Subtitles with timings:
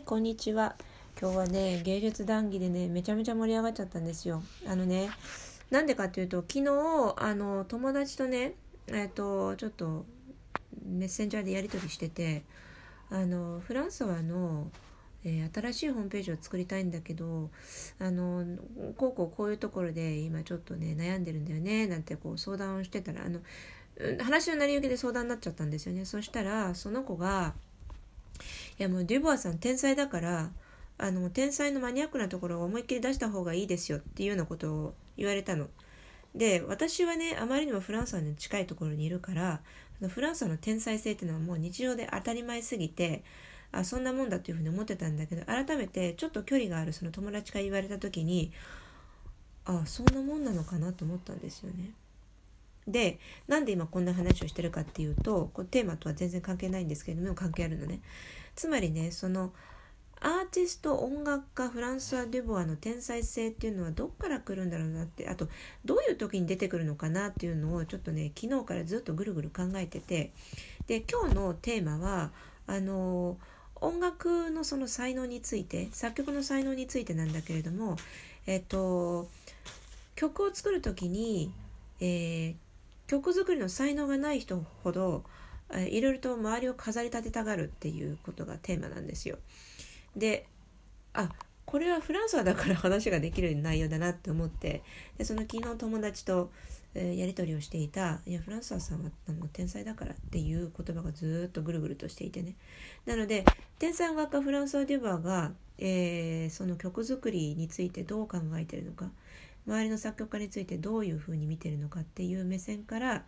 [0.00, 0.76] い、こんにちは。
[1.20, 4.42] 今日はね、芸術談義でね、めちゃめちゃ盛り上がっちゃったんですよ。
[4.66, 5.10] あのね、
[5.70, 8.54] なんでかっていうと、昨日、あの、友達とね、
[8.88, 10.06] えっ、と、ちょっと、
[10.86, 12.42] メッセンジャーでやり取りしてて、
[13.10, 14.70] あの、フランソワの、
[15.22, 17.50] えー新しいホームページを作りたいんだけど、
[17.98, 18.46] あの、
[18.96, 23.40] こうこうこういうところで今ちょっとね、悩んでるんだよね、なんてこう相談をしてたら、あの、
[24.22, 26.06] 話の成り行きで相談になっちゃったんですよね。
[26.06, 27.52] そしたら、その子が、
[28.80, 30.50] いやもうデュボアさん天才だから
[30.96, 35.68] あの天才のマニアックなところを思いっきり出した方がいいですよっていうようなことを言われたの。
[36.34, 39.60] で私はねあまりにもフランスに近いところにいるから
[40.08, 43.22] フランスの天才性っていうのはもう日常で当たり前すぎて
[43.70, 48.50] あそんなもんだっていうふうに思ってたんだけど改めてちょっと距離があるその友達から言われた時に
[49.66, 51.90] あそんなもんなのかなと思ったんですよね。
[52.88, 58.00] でなんで今こんな話をしてるかっていうとこうテーマとは全然関係ないんですけれども関係あるのね
[58.60, 59.52] つまりねその
[60.20, 65.48] アーティスト音楽家フランスワ・デュボアの天才性っていうのはどっから来るんだろうなってあと
[65.86, 70.34] どういう時に出てくるのかなっていうのをちょっとね昨日からずっとぐるぐる考えてて
[70.88, 72.32] で今日のテーマは
[72.66, 73.38] あの
[73.76, 77.96] 音楽のその才能について作曲の才能についてなんだけれども
[78.46, 79.30] えっと
[80.16, 81.50] 曲を作る時に、
[82.00, 82.54] えー
[83.10, 85.24] 曲作りの才能がない人ほど
[85.78, 89.38] いろいろと周りを飾り立てたがるっていうことがテーマなんですよ。
[90.16, 90.46] で
[91.12, 91.30] あ
[91.66, 94.82] これはフランスはだから話ができる内容だなって思って
[95.18, 96.50] でその昨日友達と、
[96.96, 102.56] えやり取りをしていた「いやフランスワさんはあの天才だから」っていう言葉がずっとぐるぐるとしていてね
[103.06, 103.44] なので
[103.78, 109.12] 天才音楽家フランスワ・デュバーが、えーその曲作りについてどう考えてるのか
[109.66, 113.24] 周りの作曲家についてどういうふうに見てるのかっていう目線から、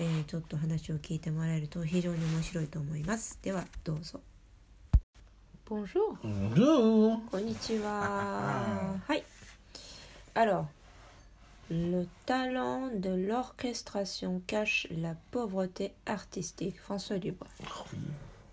[0.00, 4.20] えーちょっと話を聞いてもらえると非常に面白いと思いますではどうぞ
[5.66, 5.78] こ
[7.38, 9.22] んにちははい
[10.34, 10.66] Alors
[11.70, 16.76] Le talent de l'orchestration cache la pauvreté artistique.
[16.78, 17.46] François Dubois.
[17.58, 17.98] Oui,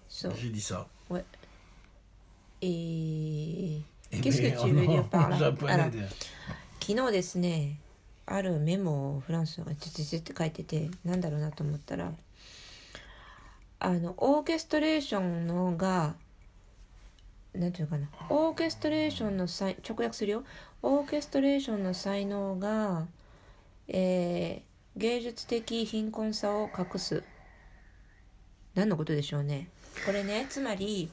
[0.07, 0.87] So, j'ai dit ça.
[1.09, 1.25] ouais.
[2.61, 3.81] Et
[4.13, 6.07] Eh qu'est-ce que tu veux dire par là de-
[6.79, 7.80] 昨日ですね
[8.33, 12.11] あるメモをフランスがチチチって書いててなんだろうなと思ったら
[13.79, 16.15] あのオーケストレーションのが
[17.53, 20.43] なんていうかなオーケストレーションの才直訳するよ。
[20.83, 23.07] オーケストレーションの才能が、
[23.87, 27.23] えー芸術的貧困さを隠す。
[28.75, 29.69] 何のことでしょうね。
[30.05, 31.09] これねつまり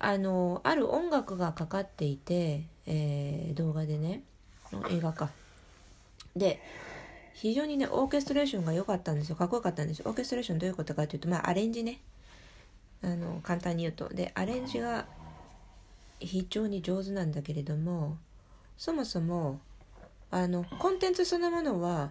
[0.00, 4.22] あのある音楽がかかっていて、えー動画でね
[4.90, 5.30] 映画か。
[6.36, 6.60] で
[7.32, 9.36] 非常にねオーケストレーションが良かったんですよ。
[9.36, 10.06] かっこよかったんですよ。
[10.08, 12.00] オーケストレーションどういうことかというとまあアレンジね。
[13.02, 14.08] あの簡単に言うと。
[14.08, 15.06] でアレンジが
[16.18, 18.18] 非常に上手なんだけれども
[18.76, 19.60] そもそも
[20.30, 22.10] あのコンテンツそのものは、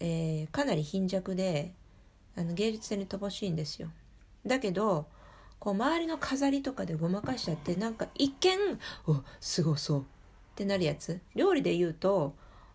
[0.00, 1.72] えーかなり貧弱で
[2.36, 3.88] あの芸術性に乏しいんですよ。
[4.46, 5.06] だけど
[5.58, 8.58] こう周りの飾りとかでごまかしちゃってなんか一見
[9.06, 10.04] おすごそうっ
[10.54, 11.20] てなるやつ。
[11.34, 12.34] 料理で言うと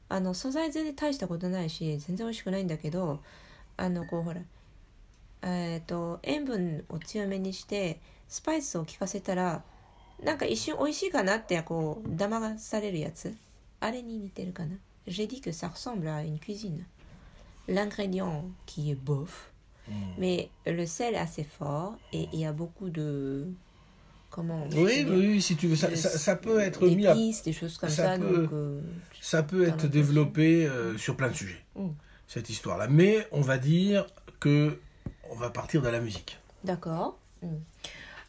[0.10, 3.20] あの素材全然大したことないし全然美味しくないんだけど
[3.76, 4.42] あのこうほら
[5.44, 9.64] えっ、と塩分を強めにしてスパイスを効かせたら
[10.24, 13.36] なんか一瞬美味しいかなってこう騙されるやつ
[13.80, 14.76] あれに似てるかな
[15.08, 16.84] J'ai dit que ça ressemble à une cuisine
[17.68, 19.52] l'ingrédient qui est bof
[20.18, 23.48] mais le sel assez fort et il y a beaucoup de
[24.31, 26.61] comment on Oui, peut dire oui, oui, si tu veux, ça, de- ça, ça peut
[26.61, 28.19] être mis à, d'épices, des choses comme ça ça.
[28.19, 28.81] peut- donc, euh,
[29.21, 31.89] ça peut T'as être l'impression développé euh, sur plein de sujets, Mm.
[32.27, 32.89] cette histoire-là.
[32.89, 34.07] Mais on va dire
[34.41, 34.79] que
[35.31, 36.39] on va partir de la musique.
[36.65, 37.67] だから、うん、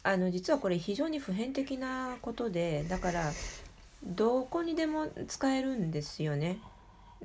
[0.02, 3.32] あの実はこれ非常に普遍的なことでだから
[4.04, 6.58] どこにでも使えるんですよね。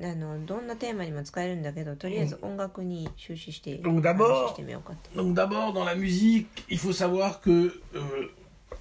[0.01, 5.09] あのどんなテーマにも使えるんだけどとりあえず音楽に終始してうんd'abord- 話してみようかって。
[5.13, 7.99] Donc d'abord, dans la musique, il faut savoir que euh,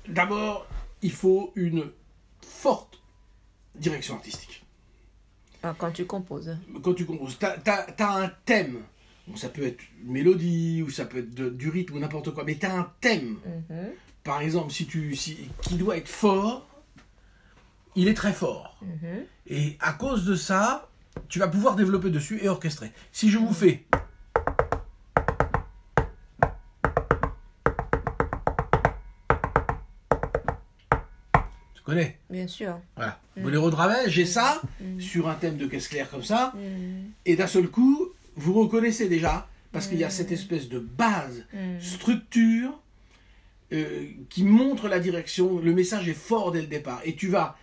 [0.08, 0.68] D'abord,
[1.02, 1.92] il faut une
[2.42, 3.02] forte
[3.76, 4.64] direction artistique.
[5.64, 6.50] Ah, quand tu composes.
[6.50, 6.60] Hein.
[6.82, 7.38] Quand tu composes.
[7.40, 8.84] Tu as, un thème.
[9.36, 12.56] Ça peut être une mélodie, ou ça peut être du rythme, ou n'importe quoi, mais
[12.56, 13.38] tu as un thème.
[13.70, 13.92] Mhm.
[14.24, 15.18] Par exemple, si tu,
[15.62, 16.68] qui doit être fort,
[17.96, 18.78] il est très fort.
[18.82, 19.26] Mhm.
[19.48, 20.90] Et à cause de ça,
[21.30, 22.92] tu vas pouvoir développer dessus et orchestrer.
[23.14, 23.86] Si je vous fais
[31.94, 32.80] connais bien sûr.
[32.96, 33.20] Voilà.
[33.38, 34.62] Boléro de Ravel, j'ai ça
[35.00, 36.54] sur un thème de caisse claire comme ça.
[37.26, 41.46] Et d'un seul coup, vous reconnaissez déjà, parce qu'il y a cette espèce de base,
[41.80, 42.80] structure,
[43.72, 45.60] euh, qui montre la direction.
[45.60, 47.02] Le message est fort dès le départ.
[47.06, 47.58] Et tu vas,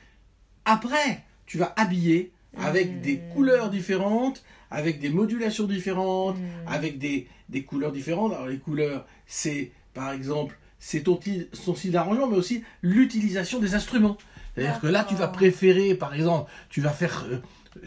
[0.65, 4.43] après, tu vas habiller avec des couleurs différentes,
[4.73, 6.37] avec des modulations différentes,
[6.67, 8.33] avec des, des couleurs différentes.
[8.33, 13.60] Alors les couleurs, c'est par exemple, c'est ton, ti- son style d'arrangement, mais aussi l'utilisation
[13.60, 14.18] des instruments.
[14.56, 15.34] C'est-à-dire que là, tu vas D'accord.
[15.38, 17.40] préférer, par exemple, tu vas faire, euh,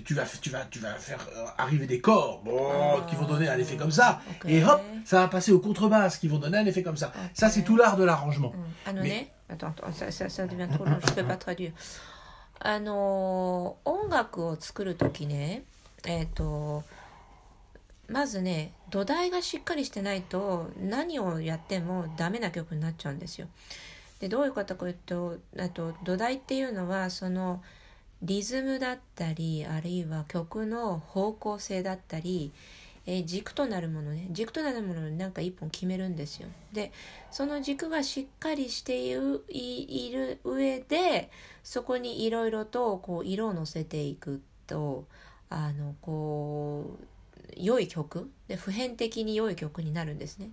[0.05, 3.07] tu vas, tu vas, tu vas faire euh, arriver des corps, bon, Ah.
[3.09, 4.51] qui vont donner un effet comme ça, Ok.
[4.51, 7.13] et hop, ça va passer aux contrebasses, qui vont donner un effet comme ça.
[7.35, 8.53] Ça, c'est tout l'art de l'arrangement.
[8.53, 11.73] うんあのね、attends, attends, ça, ça, ça devient trop long, je peux pas traduire.
[12.61, 15.63] あの音楽を作る時ね
[16.07, 16.83] えっ、と
[18.08, 23.48] まずね土台がしっかりしてないと何をやってもダメな曲になっちゃうんですよ。
[24.20, 27.62] でどういうことかというとあと土台っていうのはその
[28.22, 32.54] リズムだったりあるいは曲の方向性だったり、
[33.06, 36.48] えー軸となるものね軸となるものをなんか一本決めるんですよ。
[36.72, 36.94] で
[37.32, 41.30] その軸がしっかりしているいいる上で
[41.64, 45.06] そこにいろいろとこう色を乗せていくと
[45.50, 47.13] あのこう
[47.58, 50.52] 良い曲で普遍的に良い曲になるんですね。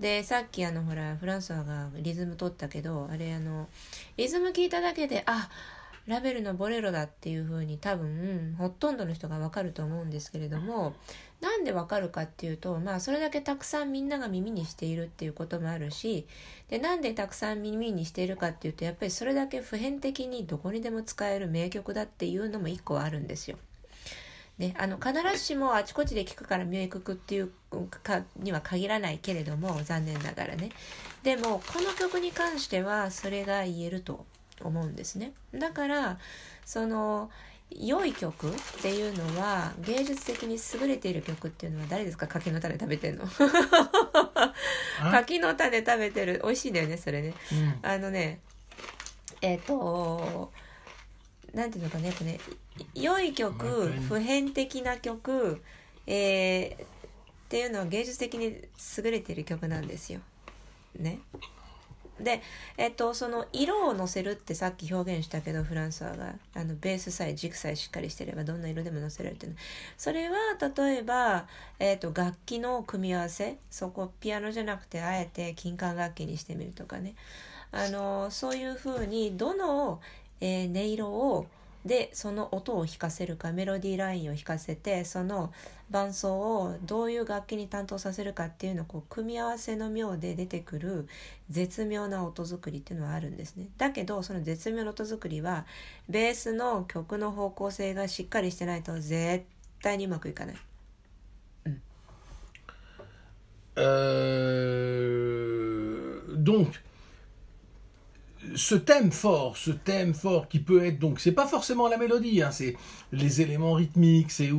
[0.00, 3.68] でさっきあのほらフランソワがリズム取ったけどあれあの
[4.16, 5.48] リズム聞いただけであ
[6.06, 10.94] ラベルのボレロだっていう風に多分ほとんどの人がわかると思うんですけれども
[11.40, 16.26] なんでわかるかっていうとまあそれだけたくさんみんなが耳にしているっていうこともあるし
[16.68, 23.56] でなんでたくさん耳にしているかっていうとやっぱりそれだけ普遍的にどこにでも使える名曲だっていうのも一個あるんですよ。
[24.58, 27.50] ね、あの必ずしもあちこちで聴くから名曲っていう
[28.04, 30.70] かには限らないけれども残念ながらね。
[31.24, 34.24] でもこの曲に関してはそれが言えると
[34.62, 35.32] 思うんですね。
[35.52, 36.18] だから
[36.64, 37.30] その
[37.70, 42.28] 良い曲っていうのは芸術的に優れている曲っていうのは誰ですか？
[42.28, 43.24] 柿の種食べてんの。
[45.10, 46.40] 柿の種食べてる。
[46.44, 47.34] 美味しいんだよねそれね。
[47.52, 47.54] う
[47.86, 47.90] ん。
[47.90, 48.38] あのね
[49.42, 50.52] えっ、と
[51.54, 52.40] なんていうのかねこれね
[52.94, 53.64] 良い曲
[54.08, 55.62] 普遍的な曲、
[56.06, 56.84] えー
[57.44, 60.18] っていうのは芸術的に優れている曲なんですよ。
[60.98, 61.20] ね。
[62.18, 62.42] で、
[62.76, 69.56] えっと、その色をのせるってさっき表現したけどフランスはがあのベースさえ軸さえしっかりしてればどんな色でものせられてる
[69.96, 70.36] それは
[70.76, 71.46] 例えば、
[71.80, 77.14] えっと、楽器の組み合わせそこピアノじゃなくてあえて金管楽器にしてみるとかね
[77.72, 80.00] あのそういうふうにどの、
[80.40, 81.46] えー音色を
[81.84, 85.52] でその音を弾かせるかメロディーラインを弾かせてその
[85.90, 91.06] 伴奏をどういう楽器に担当させるかっていうのをこう組み合わせの妙で出てくる
[91.50, 93.68] 絶妙な音作りっていうのはあるんですね。
[93.76, 95.66] だけどその絶妙な音作りは
[96.08, 99.44] ベースの曲の方向性がしっかりしてないと絶
[99.82, 100.56] 対にうまくいかない。
[103.76, 104.94] Euh,
[106.36, 106.68] donc,
[108.54, 112.42] ce thème fort, ce thème fort qui peut être donc, c'est pas forcément la mélodie,
[112.50, 112.76] c'est
[113.12, 114.50] les éléments rythmiques, c'est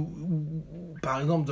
[1.01, 1.51] par exemple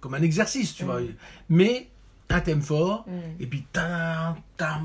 [0.00, 1.00] comme un exercice, tu vois,
[1.48, 1.88] mais
[2.28, 3.06] un thème fort
[3.40, 4.80] et puis ta ta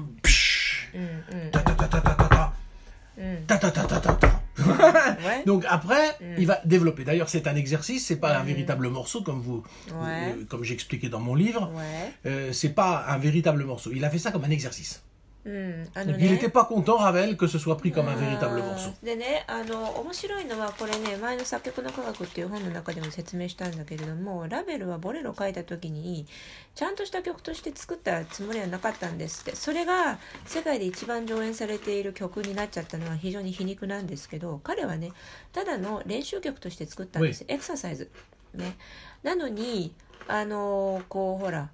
[4.57, 5.43] Ouais.
[5.45, 6.35] Donc après, Mm.
[6.37, 7.03] il va développer.
[7.03, 9.63] D'ailleurs, c'est un exercice, c'est pas un véritable morceau comme vous,
[10.01, 10.33] Ouais.
[10.37, 11.71] euh, comme j'expliquais dans mon livre.
[11.75, 12.11] Ouais.
[12.25, 13.91] Euh, c'est pas un véritable morceau.
[13.93, 15.03] Il a fait ça comme un exercice.
[15.45, 16.25] うんあのね。
[16.25, 18.91] Il n'était pas content, Ravel, que ce soit pris comme un véritable あ morceau.
[19.03, 26.25] ーでねあの面白いのはこれね前の「作曲の科学」っていう本の中でも説明したんだけれどもラベルはボレロを書いた時に
[26.73, 29.55] ちゃんとした曲として作ったつもりはなかったんですって。
[29.55, 35.11] それが世界で一番上演されている曲になっちゃったのは非常に皮肉なんですけど彼はね
[35.53, 37.45] ただの練習曲として作ったんです。
[37.47, 38.09] エクササイズ。
[38.55, 38.77] ね、
[39.21, 39.93] なのに
[40.27, 41.69] あのこうほら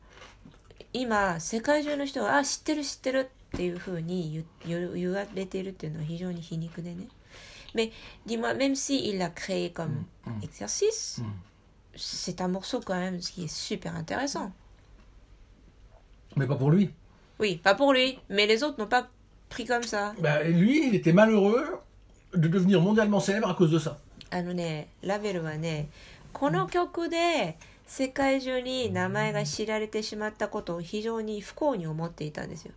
[0.94, 7.08] 今世界中の人が「あ知ってる知ってる」っていうふうに言われているっていうのは非常に皮肉でね。
[7.74, 7.92] Mais
[8.28, 11.32] dis-moi, même s'il l'a créé comme Mm, exercice, Mm.
[11.96, 14.52] c'est un morceau quand même qui est super intéressant.
[16.36, 16.92] Mais pas pour lui.
[17.40, 19.08] Oui, pas pour lui, mais les autres n'ont pas
[19.50, 20.14] pris comme ça.
[20.20, 21.80] Bah, lui, il était malheureux
[22.34, 23.98] de devenir mondialement célèbre à cause de ça.
[24.34, 25.90] あのね、ラベルはね、
[26.32, 32.72] この曲で世界中に名前が知られてしまったことを非常に不幸に思っていたんですよ。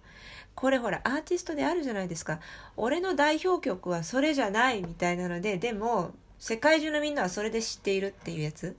[0.54, 2.40] これほらアーティストであるじゃないですか。
[2.76, 8.76] 俺の代表曲はそれじゃないみたいなので、でも世界中のみんなはそれで知っているっていうやつ。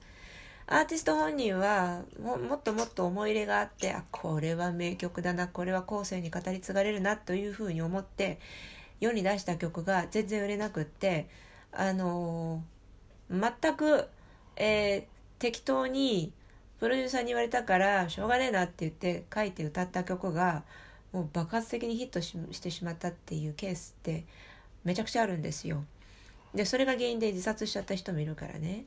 [0.67, 8.39] アーティスト本人はもっともっと思い入れがあって、あ、これは名曲だな、これは後世に語り継がれるなというふうに思って
[8.99, 11.27] 世に出した曲が全然売れなくって、
[11.71, 14.07] あのー全く、
[14.55, 16.31] えー適当に
[16.79, 20.63] プロデューサーに言われたからしょうがねえなって言って書いて歌った曲が
[21.15, 24.25] もう爆発的にヒットししてしまったっていうケースって
[24.83, 25.85] めちゃくちゃあるんですよ。
[26.53, 28.83] でそれが原因で自殺しちゃった人もいるからね。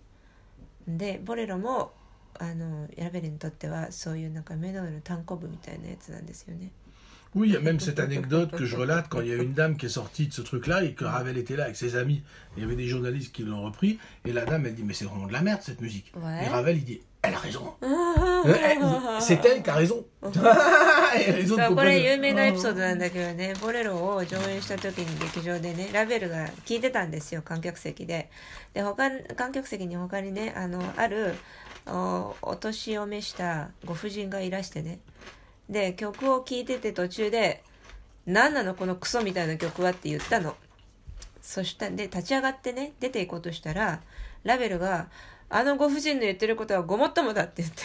[0.87, 1.93] でボレロも
[2.39, 6.71] あのラベルにとってはそういうなんかメドウェルの単行部みたいなやつなんですよね。
[7.35, 9.77] Oui, il y a même cette anecdote que je relate quand il y a une dame
[9.77, 12.23] qui est sortie de ce truc-là et que Ravel était là avec ses amis.
[12.57, 15.05] Il y avait des journalistes qui l'ont repris et la dame elle dit mais c'est
[15.07, 16.13] vraiment de la merde cette musique.
[16.17, 16.45] Ouais.
[16.45, 17.75] Et Ravel il dit elle a raison.
[18.39, 20.05] Euh, C'est elle qui a raison.
[20.23, 28.31] これ.有名なエピソードなんだけどねボレロを上演した時に劇場でねラベルが聞いてたんですよ観客席で
[28.75, 31.35] で他観客席に他にねあのある
[31.87, 35.01] おお年を召したご婦人がいらしてね
[35.69, 37.65] で曲を聴いてて途中で
[38.25, 40.55] 「何なのこのクソみたいな曲は」って言ったの
[41.43, 44.01] そしたで立ち上がってね出ていこうとしたら
[44.45, 45.09] ラベルが
[45.51, 47.83] 「あのご婦人の言ってることはごもっともだ」って言って.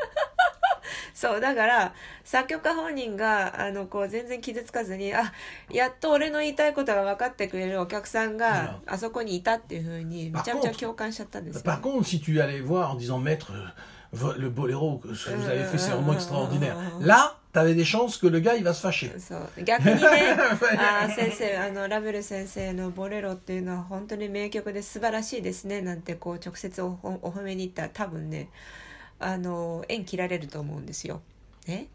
[1.14, 1.94] そうだから
[2.24, 5.32] 作曲家本人があのこう全然傷つかずにあ
[5.70, 11.62] やっと俺の言いたいことが分かってくれるお客さんがあそこにいたっていうふうにめちゃめちゃ共感しちゃったんですよ。
[11.62, 11.80] Par
[14.11, 15.35] contre, si tu allais voir en disant maître, euh, vo- le boléro que ce que
[15.35, 16.75] vous avez fait c'est vraiment extraordinaire.
[17.01, 19.11] Là, t'avais des chances que le gars il va se fâcher.
[19.19, 20.01] そう逆にね
[20.77, 28.49] あー先生あのラベル先生の「ボレロ」っていうのは本当に名曲で素晴らしいですねなんてこう直接おおお褒めに行ったら多分ね
[29.19, 31.21] あの縁切られると思うんですよ。
[31.67, 31.87] ね、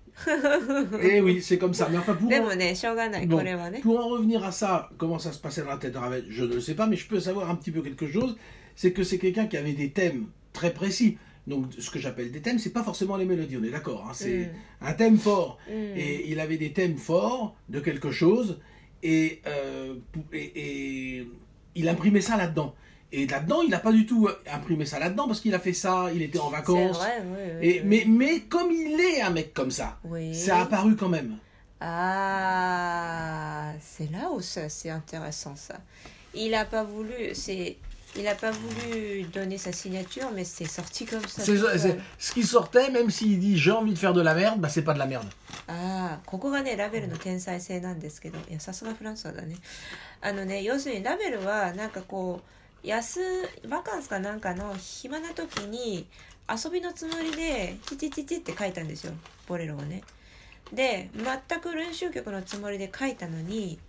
[1.00, 1.88] Et oui, c'est comme ça.
[1.88, 3.80] Mais enfin, pour, でもねしょうがないBon, これはね。
[3.82, 6.42] pour en revenir à ça, comment ça se passait dans la tête de Ravel, je
[6.44, 8.36] ne le sais pas, mais je peux savoir un petit peu quelque chose.
[8.74, 11.18] C'est que c'est quelqu'un qui avait des thèmes très précis.
[11.47, 14.05] Donc, ce que j'appelle des thèmes, c'est pas forcément les mélodies, on est d'accord.
[14.09, 15.59] hein, c'est un thème fort.
[15.69, 15.71] Mm.
[15.95, 18.59] Et il avait des thèmes forts de quelque chose,
[19.03, 19.95] et, euh,
[20.33, 21.27] et, et
[21.75, 22.73] il imprimait ça là-dedans.
[23.11, 26.09] Et là-dedans, il n'a pas du tout imprimé ça là-dedans parce qu'il a fait ça,
[26.13, 26.97] il était en vacances.
[26.97, 27.81] vrai, oui, oui, Et, oui.
[27.85, 29.99] mais, mais comme il est un mec comme ça,
[30.33, 31.37] ça a apparu quand même.
[31.79, 35.79] Ah, c'est là où ça c'est intéressant ça.
[36.33, 37.77] Il a pas voulu, c'est,
[38.17, 41.43] il a pas voulu donner sa signature, mais c'est sorti comme ça.
[41.43, 44.59] C'est c'est- ce qui sortait, même s'il dit j'ai envie de faire de la merde,
[44.59, 45.27] bah c'est pas de la merde.
[45.67, 49.55] ああ、ここがね、ラベルの天才性なんですけど、いや、さすがフランス語だね。
[50.21, 52.41] あのね、要するにラベルは、なんかこ
[52.83, 53.19] う、休、
[53.67, 56.05] バカンスかなんかの暇な時に、
[56.47, 59.13] 遊びのつもりで、チチチチって書いたんですよ、
[59.47, 60.03] ボレロをね。
[60.71, 63.79] で、全く練習曲のつもりで書いたのに、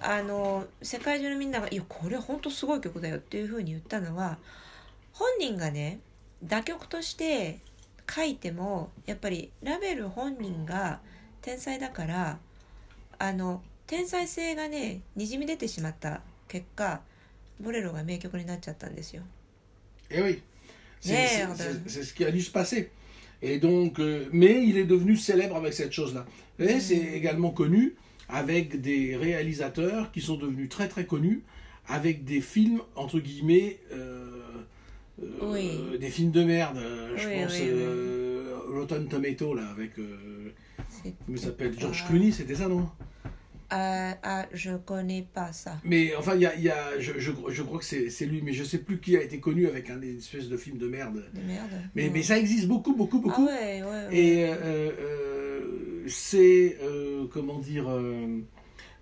[0.00, 4.38] あの世界中のみんなが「いやこれ本当すごい曲だよ」っていうふうに言ったのは
[5.12, 6.00] 本人がね
[6.44, 7.60] 打曲として
[8.08, 11.00] 書いてもやっぱりラベル本人が
[11.42, 12.38] 天才だから
[13.18, 17.00] あの天才性がねにじみ出てしまった結果
[17.60, 19.22] 「ボレロ」が名曲になっちゃったんですよ。
[20.10, 20.42] ええい
[21.00, 22.90] C'est ce qui a dû se passer.
[23.42, 26.26] Et donc, euh, mais il est devenu célèbre avec cette chose-là.
[26.58, 26.80] Mmh.
[26.80, 27.94] C'est également connu.
[27.94, 31.42] Euh, avec des réalisateurs qui sont devenus très très connus
[31.88, 34.24] avec des films entre guillemets euh,
[35.22, 36.76] euh, des films de merde.
[36.78, 40.52] euh, Je Oui, pense oui, euh, Rotten Tomato là avec euh,
[41.02, 42.08] comment il s'appelle George Ah.
[42.10, 42.88] Clooney, c'était ça non?
[43.68, 45.76] ああ、je connais pas ça.
[45.82, 48.52] Mais enfin, il y a, y a- je, je, je crois que c'est lui, mais
[48.52, 51.24] je sais plus qui a été connu avec un une espèce de film de merde.
[51.34, 51.72] De merde.
[51.96, 53.46] Mais, mais ça existe beaucoup, beaucoup, Ah beaucoup.
[53.46, 54.16] ouais, ouais, ouais.
[54.16, 54.90] Et euh, euh,
[56.07, 58.39] c'est euh, comment dire euh,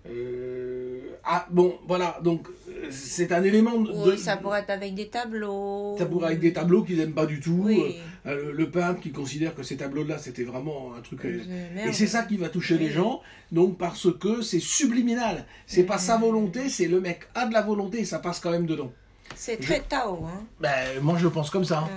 [0.08, 4.94] euh, ah bon voilà donc euh, c'est un élément de Oui, ça pourrait être avec
[4.94, 5.94] des tableaux.
[5.98, 7.96] ça pourrait avec des tableaux qu'ils n'aiment pas du tout Oui.
[8.26, 11.38] euh, euh, le peintre qui considère que ces tableaux là c'était vraiment un truc euh,
[11.44, 11.92] Je- et merde.
[11.94, 12.92] c'est ça qui va toucher les Oui.
[12.92, 13.20] gens
[13.52, 17.62] donc parce que c'est subliminal c'est pas sa volonté c'est le mec a de la
[17.62, 18.92] volonté et ça passe quand même dedans
[19.36, 20.42] C'est très Tao, hein.
[20.60, 21.88] ben moi je pense comme ça hein.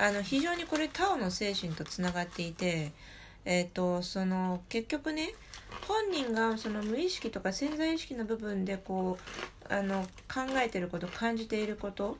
[0.00, 2.92] うん、あの非常にこれタオの精神とつながっていて、
[3.45, 5.33] えー、とその結局ね
[5.87, 9.17] 本人がその無意識とか潜在意識の部分でこ
[9.69, 12.17] うあの考えてること感じていること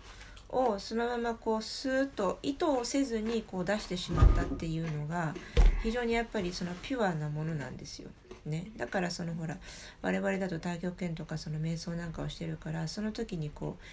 [0.49, 5.33] をそのままこうスーッと意図をせずにこう出してしまったっていうのが
[5.81, 8.09] 非常にやっぱりそのピュアなものなんですよ。
[8.45, 9.57] ね、だからそのほら
[10.01, 13.83] 我々だと太極拳とかその瞑想なんかをしてるからその時にこう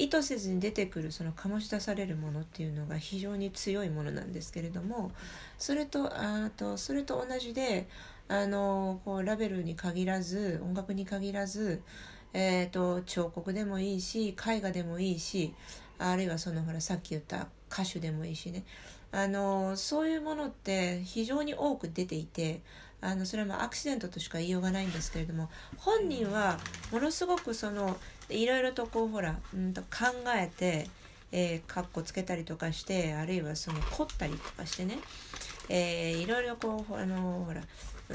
[0.00, 5.12] 意図せずに出てくるその醸し出されるものっていうのが非常に強いものなんですけれども
[5.58, 7.86] それとあとそれと同じで
[8.26, 11.82] あのこうラベルに限らず音楽に限らず、
[12.32, 15.52] えー、と彫刻でもいいし絵画でもいいし
[15.98, 18.64] あるいはそのほらさっき言った歌手でもいいしね。
[19.12, 22.62] あのそういうものって非常に多く出ていて
[23.00, 26.58] あのそれはまあアクシデントとしか言いようがないんですけれども本人は
[26.92, 27.96] ものすごくその
[28.30, 29.88] いろいろとこうほら、うん、と考
[30.36, 30.88] えて
[31.32, 34.98] えー、カッコつけたりとかしてあるいはその凝ったりとかしてね、
[35.68, 37.62] えー、いろいろこうあのほら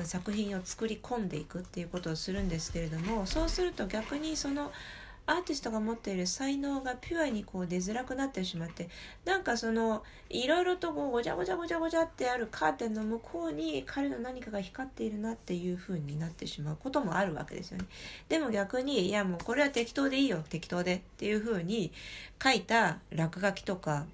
[0.03, 4.71] 作品を作り込んでいくっていうことをするんですけれどもそうすると逆にその
[5.27, 8.89] アーティストが持っている才能がピュアにこう出づらくなってしまって
[9.25, 17.85] なんかそのいろいろとこうごちゃごちゃごちゃごちゃってあるカーテンの向こうに彼の何かが光っているなっていう風になってしまうこともあるわけですよね。
[18.29, 21.91] でも逆にいやもうこれは適当でいいよ適当でっていう風に
[22.43, 24.05] 書いた落書きとか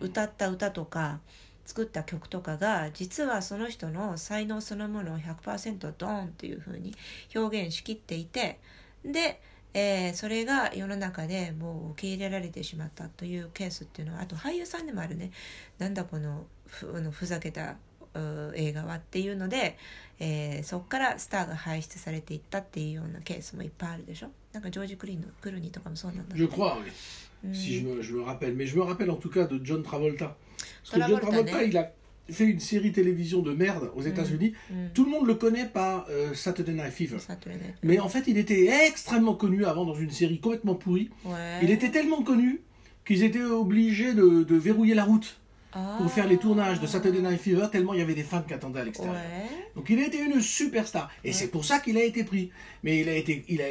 [0.00, 1.18] 歌った歌とか
[1.66, 6.94] 作った曲とかが実はその人の才能そのものを100%ドーンっていう風に
[7.34, 8.58] 表現しきっていて
[9.04, 9.40] で
[9.72, 15.30] えー、それが世の中でもう受け入れられてしまったというケースっていうのはあと俳優さんでもあるね
[15.78, 17.76] なんだこのふのふざけた
[18.54, 19.78] 映画はっていうので、
[20.18, 26.90] えー、そこからスターが輩出されていったっていうようなケースもいっぱいあるでしょなんかジョージ・クリーンのクルニーとかもそうなんだ、ね、Je crois, oui.
[27.46, 27.54] Mm.
[27.54, 28.54] Si je me, je me rappelle.
[28.54, 30.36] Mais je me rappelle en tout cas de John Travolta.
[30.90, 31.90] Parce que John Travolta, il a
[32.32, 34.52] fait une série télévision de merde aux États-Unis.
[34.70, 34.74] Mm.
[34.74, 34.88] Mm.
[34.94, 37.18] Tout le monde le connaît par euh, Saturday Night Fever.
[37.18, 37.74] Saturday Night.
[37.82, 41.10] Mais en fait, il était extrêmement connu avant dans une série complètement pourrie.
[41.24, 41.58] Ouais.
[41.62, 42.60] Il était tellement connu
[43.04, 45.39] qu'ils étaient obligés de, de verrouiller la route.
[45.72, 45.96] Ah.
[45.98, 48.52] pour faire les tournages de Saturday Night Fever, tellement il y avait des fans qui
[48.54, 49.14] attendaient à l'extérieur.
[49.14, 49.48] Ouais.
[49.76, 51.10] Donc il a été une superstar.
[51.24, 51.32] Et Ouais.
[51.32, 52.50] c'est pour ça qu'il a été pris.
[52.82, 53.66] Mais il a été il a,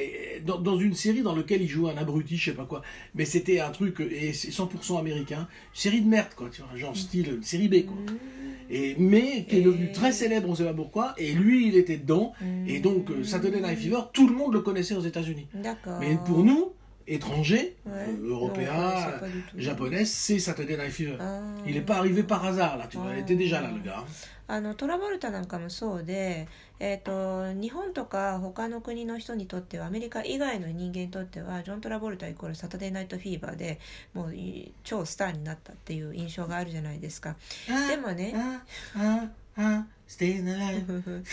[0.45, 2.81] dans, dans une série dans laquelle il jouait un abruti, je sais pas quoi.
[3.15, 5.47] Mais c'était un truc, et c'est 100% américain.
[5.73, 6.49] Série de merde, quoi.
[6.51, 7.97] Tu vois, genre style une série B, quoi.
[8.71, 11.15] Et, mais qui est Et- devenu très célèbre, on sait pas pourquoi.
[11.17, 12.33] Et lui, il était dedans.
[12.67, 15.47] Et donc, euh, Saturday Night Fever, tout le monde le connaissait aux États-Unis.
[15.55, 15.97] D'accord.
[15.99, 16.71] Mais pour nous,
[17.13, 18.05] étrangers, Ouais.
[18.07, 18.51] euh, Non,
[19.57, 21.17] japonais, c'est Saturday Night Fever.
[21.19, 21.41] Ah.
[21.65, 23.11] Il n'est pas arrivé par hasard, là, tu vois.
[23.13, 24.03] Il était déjà là, le gars.
[24.51, 26.47] あのトラボルタなんかもそうで、
[26.79, 33.79] えー、と日本とか他の国の人にとってはアメリカ以外の人間にとってはジョン・トラボルタイコールサタデーナイトフィーバーで
[34.15, 37.35] もうい超スターになったっていう印象があるじゃないですか。
[37.89, 38.33] でもね
[40.09, 41.23] staying alive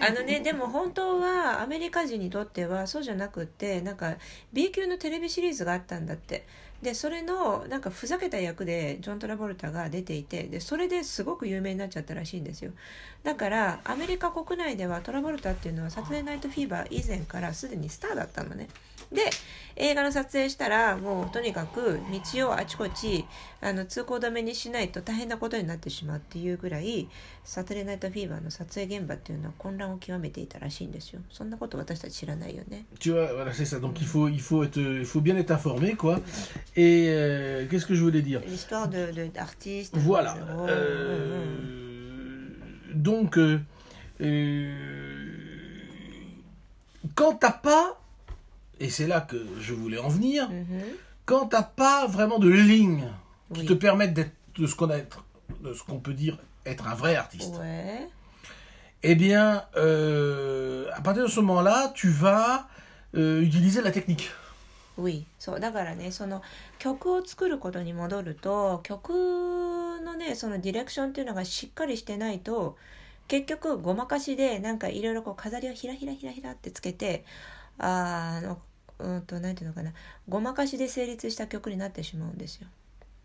[0.00, 4.16] あのねでも本当はアメリカ人にとってはそうじゃなくてなんか
[4.52, 6.44] B 級のテレビシリーズがあったんだって。
[6.82, 12.72] でそれのなんかふざけた役でジョン・トラボルタが出ていてでそれですごく有名になっちゃったらしいんですよ
[13.24, 18.68] だからアメリカ国内ではトラボルタっていうのはサタデーナイトフィーバー以前からすでにスターだったのね
[19.12, 19.22] で
[19.76, 21.98] 映画の撮影したらもうとにかく
[22.34, 23.24] 道をあちこち
[23.60, 27.08] あの通行止めにしないと大変なことになってしまうっていうぐらい
[27.42, 33.80] サタデーナイトフィーバーの撮影現場っていうのは混乱を極めていたらしいんですよそんなこと私たち知らないよね Tu vois, voilà, c'est ça.
[33.80, 36.20] Donc il faut, il faut, être, il faut bien être informé, quoi.
[36.76, 40.34] Et euh, qu'est-ce que je voulais dire l'histoire de, de- d'artistes Voilà.
[40.34, 42.48] de héros, Euh,
[42.94, 43.58] donc, euh,
[47.14, 48.00] quand t'as pas,
[48.80, 50.82] et c'est là que je voulais en venir, Mhm.
[51.26, 53.04] quand t'as pas vraiment de ligne
[53.54, 53.66] qui Oui.
[53.66, 55.24] te permettent d'être de ce qu'on a être-
[55.62, 57.54] de ce qu'on peut dire être un vrai artiste.
[57.60, 58.08] ouais
[59.04, 62.66] Eh bien, à partir de ce moment-là, tu vas
[63.14, 64.30] utiliser la technique.
[64.98, 66.42] Oui そうだからねその
[66.78, 72.76] 曲を作ることに戻ると曲のねそのディレクションっていうのがしっかりしてないと
[73.28, 77.24] 結局ごまかしでなんかいろいろこう飾りをひらひらひらひらってつけて
[77.78, 78.58] ああの
[78.98, 79.92] うんとなんていうのかな。
[80.28, 82.66] ごまかしで成立した曲になってしまうんですよ。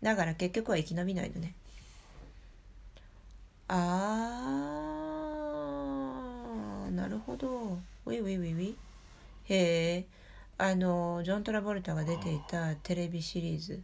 [0.02, 1.54] だから結局は生き延びないのね。
[3.66, 7.78] あーなるほど。
[8.06, 8.74] ウィウィウィウィ
[9.48, 10.04] へえ
[10.56, 13.80] あのジョン・トラボルタが出ていたテレビシリーズ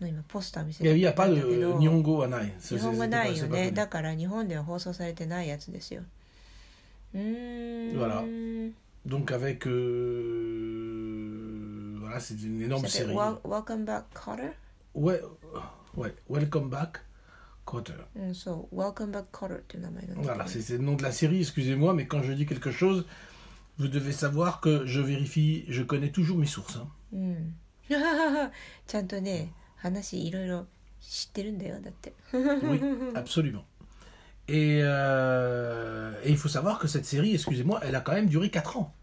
[0.00, 2.52] の今ポスター見せて a pas ん de だけど Nihongo wa nai.
[2.60, 6.02] 日本語ないよね.だから日本では放送されてないやつですよ
[7.14, 8.22] うーん Voilà.
[9.06, 9.66] Donc avec
[10.88, 13.14] euh, voilà, c'est une énorme série.
[13.14, 14.50] Wel- Welcome back Cotter
[14.94, 15.22] Ouais,
[15.96, 16.12] ouais.
[16.28, 17.00] Welcome back,
[18.18, 21.40] んそう Welcome back Cotter っていう名前なんだ Voilà, け c'est c'est le nom de la série.
[21.40, 23.04] Excusez-moi, mais quand je dis quelque chose,
[23.77, 26.77] vous devez savoir que je vérifie, je connais toujours mes sources.
[26.77, 26.87] hein.
[27.11, 27.55] どうん
[28.87, 30.65] ちゃんとね話いろいろ
[31.01, 32.79] 知ってるんだよだって Oui,
[33.15, 33.63] absolument.
[34.47, 38.49] Et, euh, et il faut savoir que cette série, excusez-moi, elle a quand même duré
[38.49, 38.93] 4 ans.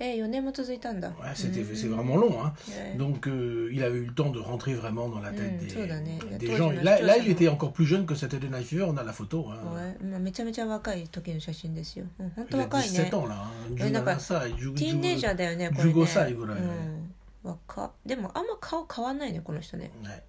[0.00, 2.40] え4年も続いたんだ Ouais, c'était, c'est vraiment long.
[2.40, 2.52] Hein.
[2.70, 5.58] え Donc euh, il avait eu le temps de rentrer vraiment dans la tête Mm,
[5.58, 6.18] des, tout d'année.
[6.38, 6.70] des Toi, gens.
[6.70, 7.18] je Et Là, m'achète là, ça.
[7.18, 9.46] il était encore plus jeune que Saturday Night Fever, on a la photo.
[9.50, 9.56] Hein.
[9.74, 12.04] はいまあ、めちゃめちゃ若い時の写真ですよ。
[12.20, 13.34] うん、本 Il 当 a 若いね 17。ans là.
[13.34, 13.74] Hein.
[13.84, 14.20] Ouais, d'accord.
[14.20, 15.92] ça, il joue, ティーンネイジャーだよね、これ、ね。
[15.92, 16.68] 15歳ぐらいね
[17.44, 17.50] うん。
[17.50, 19.90] 若っでも、あんま顔変わんないね、この人ね。
[20.04, 20.22] Ouais.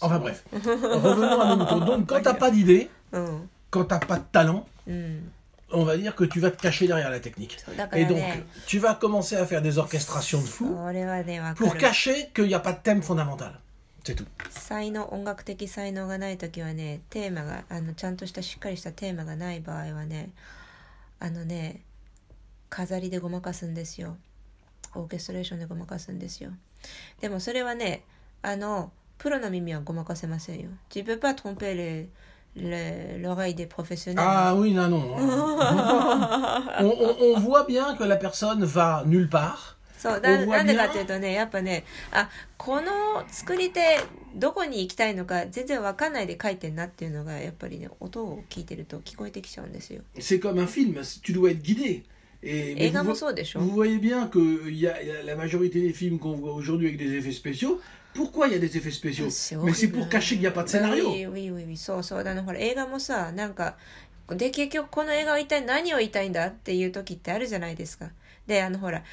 [0.00, 1.78] Enfin bref, revenons à nos moutons.
[1.86, 3.48] Donc quand t'as pas d'idée, うん。
[3.70, 5.30] quand t'as pas de talent, うん。
[5.73, 7.57] On va dire que tu vas te cacher derrière la technique.
[7.67, 11.79] Et ら donc ね、tu vas commencer à faire des orchestrations de fou それはね、わか pour る。
[11.79, 13.59] cacher qu'il n'y a pas de thème fondamental.
[14.03, 14.25] C'est tout.
[14.49, 20.31] 才能音楽的才能がない時はねテーマがあのちゃんとしたしっかりしたテーマがない場合はね
[21.19, 21.81] あのね
[22.69, 24.17] 飾りでごまかすんですよ
[24.95, 26.51] オーケストレーションでごまかすんですよ
[27.19, 28.03] でもそれはね
[28.41, 32.07] あのプロの耳はごまかせませんよ Tu peux pas tromper les-
[32.56, 35.16] l'oreille des professionnels Ah oui, non, non.
[35.18, 39.74] on, on- on voit bien que la personne va nulle part.
[39.98, 42.28] そうだ On voit なんでか bien っていうとねやっぱねあ
[42.58, 43.98] この作り手
[44.34, 52.02] どこに行きたいのか全然わかんないで書いてんなっていうのがやっぱりね音を聞いてると聞こえてきちゃうんですよ C'est comme un film, tu dois être guidé.
[52.42, 55.34] Et, mais 映画 vous, もそうでしょ vous voyez bien qu'il y, a- il y a la
[55.34, 57.80] majorité des films qu'on voit aujourd'hui avec des effets spéciaux.
[58.13, 59.29] Pourquoi il y a des effets spéciaux?
[59.63, 61.09] Mais c'est pour cacher qu'il n'y a pas de scénario.
[61.09, 63.77] ウィウィウィウィそうそうだねほら映画もさなんか
[64.27, 68.09] で結局この映画は一体何を言いたいんだっていう時ってあるじゃないですか。
[68.47, 69.03] であのほら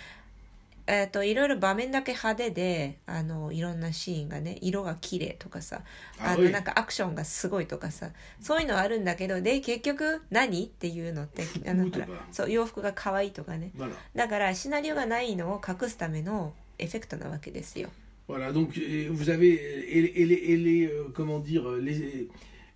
[0.87, 5.83] えっといろいろ場面だけ派手であのいろんなシーンがね色が綺麗とかさ
[6.19, 13.71] あのなんかアクションがすごいとかさそういうのあるんだけどで結局何っていうのってあのほらそう洋服が可愛いとかね.
[14.15, 17.91] だからシナリオがないのを隠すためのエフェクトなわけですよ
[18.29, 18.79] Voilà, donc
[19.11, 19.59] vous avez
[19.91, 22.29] les, euh, comment dire euh,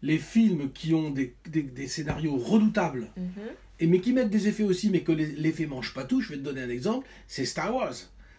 [0.03, 1.35] les, films qui ont des,
[1.87, 3.25] scénarios redoutables, mhm.
[3.79, 6.23] et mais qui mettent des effets aussi, mais que l'effet mange pas tout.
[6.23, 7.95] Je vais te donner un exemple, c'est Star Wars.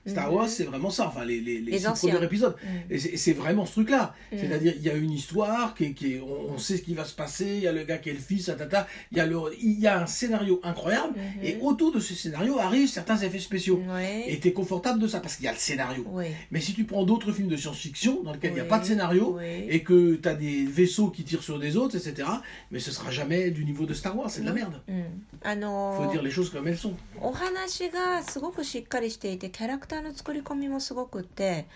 [0.07, 0.35] Star Mhm.
[0.37, 1.07] Wars, c'est vraiment ça.
[1.09, 2.13] Enfin, les, les, les Les six anciens.
[2.15, 2.57] premiers épisodes.
[2.65, 2.93] Mm.
[2.95, 4.15] Et c'est c'est vraiment ce truc-là.
[4.33, 4.37] Mm.
[4.39, 6.95] C'est-à-dire, il y a une histoire, qui est, qui est- on, on sait ce qui
[6.95, 9.21] va se passer, il y a le gars qui est le fils, tata, il y
[9.21, 11.45] a, le, il y a un scénario incroyable, Mhm.
[11.45, 13.83] et autour de ce scénario arrivent certains effets spéciaux.
[13.87, 14.25] Ouais.
[14.29, 16.03] Et tu es confortable de ça, parce qu'il y a le scénario.
[16.11, 16.27] Oui.
[16.53, 18.69] Mais si tu prends d'autres films de science-fiction, dans lesquels il n'y a Oui.
[18.71, 19.67] pas de scénario, Oui.
[19.69, 22.27] et que tu as des vaisseaux qui tirent sur des autres, etc.,
[22.71, 24.81] mais ce sera jamais du niveau de Star Wars, c'est de la merde.
[24.89, 25.05] うん、
[25.43, 26.95] あの faut ー dire les choses comme elles sont.
[27.21, 31.68] お話がすごくしっかりしていてキャラクター の作り込みもすごくって、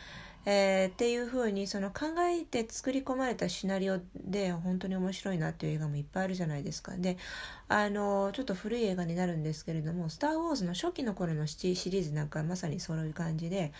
[0.45, 6.93] えーっていう風にその考えて作り込まれたシナリオで本当に面白いなっていう映画もいっぱいあるじゃないですか。
[6.95, 7.17] で
[7.67, 13.73] あのちょっと古い映画になるんですけれども「スター・ウォーズ」の初期の頃のシシリーズなんかまさにそういう感じで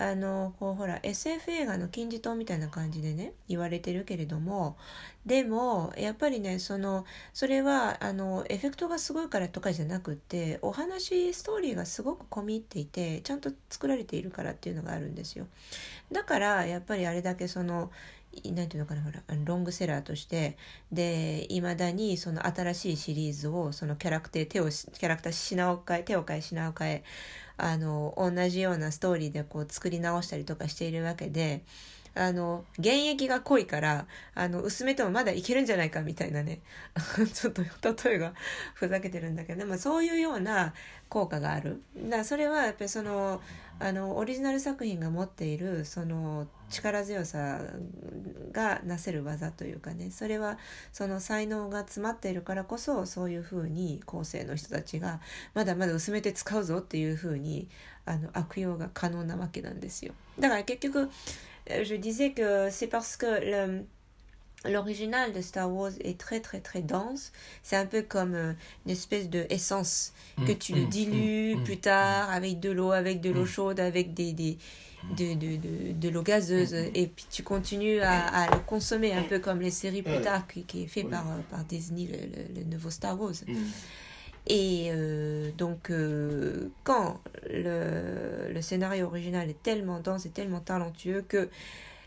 [0.00, 4.78] あのこうほら SF 映画の金字塔みたいな感じでね言われてるけれども
[5.26, 15.46] でもやっぱりねそのそれはあのエフェクトがすごいからとかじゃなくてお話ストーリーがすごく込み入っていてちゃんと作られているからっていうのがあるんですよ。
[16.10, 17.90] だからやっぱりあれだけその
[18.32, 20.56] いなんていうのかなほらロングセラーとして
[20.92, 27.04] でいまだにその新しいシリーズをそのキャラクター手をキャラクター品を変え手を変え品を変え
[27.62, 31.62] あの同じようなストーリーでこう作り直したりとかしているわけで
[32.14, 36.60] あの現役が濃いからあの薄めてもまだいけるんじゃないかみたいなね。
[37.32, 38.34] ちょっと例えが
[38.74, 40.74] ふざけてるんだけどでもそういうような
[41.08, 41.82] 効果がある。
[41.96, 43.40] だそれはやっぱりその
[43.78, 47.60] あのオリジナル作品が持っているその力強さ
[48.52, 50.58] がなせる技というかねそれは
[50.92, 55.20] その才能が詰まっているからこそそういうふうに後世の人たちが
[55.54, 57.68] まだまだ薄めて使うぞっていうふうに
[58.06, 61.10] あの悪用が可能なわけなんですよだから結局
[61.66, 63.84] Euh, je disais que c'est parce que le-
[64.64, 67.32] l'original de Star Wars est très très très dense.
[67.62, 68.52] C'est un peu comme euh,
[68.86, 70.12] une espèce de essence
[70.46, 71.80] que Mm, tu le mm, dilues mm, plus mm.
[71.80, 73.46] tard avec de l'eau, avec de l'eau Mm.
[73.46, 74.56] chaude, avec des, des
[75.16, 79.22] de, de, de, de l'eau gazeuse et puis tu continues à, à le consommer un
[79.22, 82.18] peu comme les séries plus tard qui, qui est fait par, euh, par Disney, le,
[82.18, 83.32] le- le nouveau Star Wars.
[83.46, 83.54] Mm.
[84.46, 91.22] Et euh, donc, euh, quand le, le scénario original est tellement dense et tellement talentueux
[91.28, 91.48] que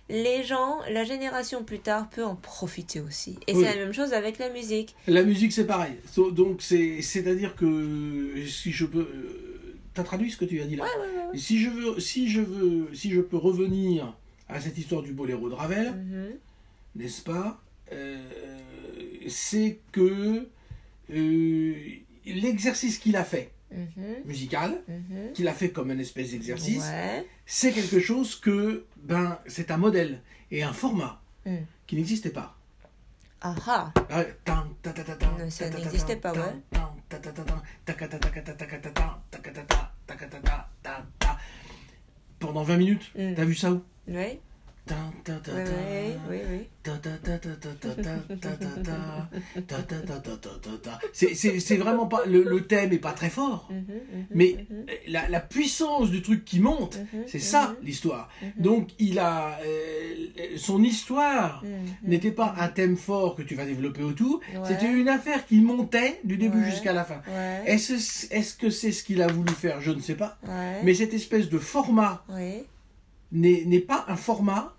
[0.09, 3.37] les gens, la génération plus tard, peut en profiter aussi.
[3.47, 3.63] Et Oui.
[3.63, 4.95] c'est la même chose avec la musique.
[5.07, 5.93] La musique, c'est pareil.
[6.33, 9.07] Donc, c'est- c'est-à-dire que si je peux.
[9.93, 11.37] T'as traduit ce que tu as dit là Ouais, ouais, ouais, ouais.
[11.37, 14.15] Si je veux, si je veux, si je peux revenir
[14.49, 16.29] à cette histoire du boléro de Ravel, Mhm.
[16.95, 18.17] n'est-ce pas euh,
[19.27, 20.47] C'est que
[21.11, 21.73] euh,
[22.25, 24.15] l'exercice qu'il a fait, Mhm.
[24.25, 25.31] musical, Mhm.
[25.33, 26.85] qu'il a fait comme une espèce d'exercice,
[27.45, 31.57] c'est quelque chose que, ben, c'est un modèle et un format Mm.
[31.87, 32.57] qui n'existait pas.
[33.41, 33.91] Ah ah.
[34.45, 36.55] Tan, ça ta, ta, ta, n'existait ta, pas, ouais
[42.39, 43.11] pendant 20 minutes.
[43.15, 44.39] T'as vu ça où Oui.
[51.13, 52.25] C'est vraiment pas.
[52.25, 53.69] Le, thème est pas très fort.
[53.71, 54.85] Mhm, mhm, mais mhm.
[55.07, 58.29] la, puissance du truc qui monte, c'est ça l'histoire.
[58.57, 59.57] Donc il a.
[59.65, 61.63] Euh, son histoire
[62.03, 64.41] n'était pas un thème fort que tu vas développer autour.
[64.65, 67.21] C'était une affaire qui montait du début jusqu'à la fin.
[67.65, 67.93] Est-ce
[68.33, 69.79] est -ce que c'est ce qu'il a voulu faire?
[69.79, 70.37] Je ne sais pas.
[70.83, 72.25] Mais cette espèce de format
[73.33, 74.75] n'est pas un format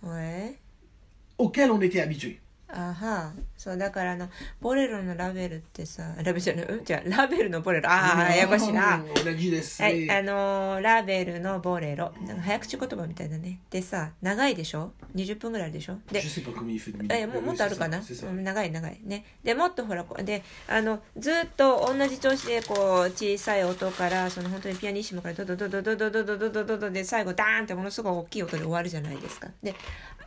[1.38, 2.40] auquel on était habitué.
[2.68, 4.28] あはそうだからあの
[4.60, 6.84] ボレロのラベルってさラベルじゃないうん？
[6.84, 7.88] じゃあラベルのボレロ。
[7.90, 8.98] ああややこしいな。
[9.04, 12.12] On a dit des- はい、あのーラベルのボレロ。
[12.26, 13.60] なんか早口言葉みたいだね。
[13.70, 15.98] でさ長いでしょ？20分ぐらいあるでしょ？
[16.10, 17.14] で Je sais pas combien il fait de minutes.
[17.16, 18.28] えももっとあるかな？c'est ça.
[18.28, 18.98] うん長い長い。
[19.04, 19.24] ね。
[19.44, 29.74] でもっとほらこうであのずっと同じ調子でこう小さい音からその本当にピアニッシモからドドドドドドドドドドドドで最後ダーンってものすごい大きい音で終わるじゃないですかで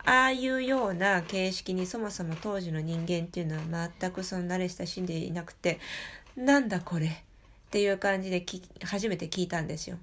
[0.08, 5.80] ああいうような形式にそもそも当時の人間っていうのは全くその慣れ親しんでいなくて
[6.38, 7.08] なんだこれ？
[7.08, 7.12] っ
[7.70, 8.46] ていう感じで
[8.86, 9.98] 初めて聞いたんですよ。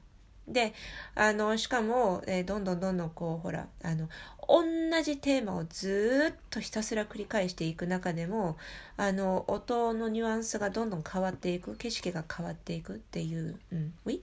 [0.46, 0.74] で
[1.14, 4.10] あのしかも、えーどんどんどんどんこうほらあの
[4.46, 4.62] 同
[5.02, 8.58] じテーマをずっとひたすら繰り返していく中でも
[8.98, 14.20] あの音のニュアンスがどんどん変わっていく景色が変わっていくっていう、うん、ウィ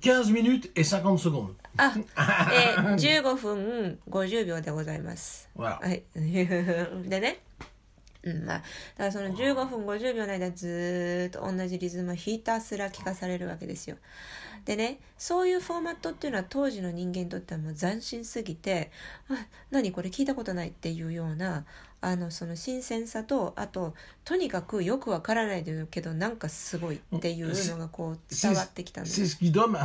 [0.00, 1.54] 15 minutes et 50 secondes.
[1.76, 1.94] あ、
[2.52, 5.48] えー、 15分50秒でございます。
[5.56, 6.02] はい。
[6.14, 7.40] でね。
[8.24, 8.64] うん、まあ、だか
[8.98, 13.96] らその15分50秒の間ずーっと同じリズムをひたすら聞かされるわけですよ。
[14.64, 18.90] でね、そういうフォーマットっていうのは当時の人間にとってはもう斬新すぎて、
[19.28, 21.66] あ、何これ聞いたことないっていうような、
[22.00, 29.78] あの、その新鮮さと、あと、とにかくよくわからないけど、なんかすごいっていうのがこう伝わってきたんで donne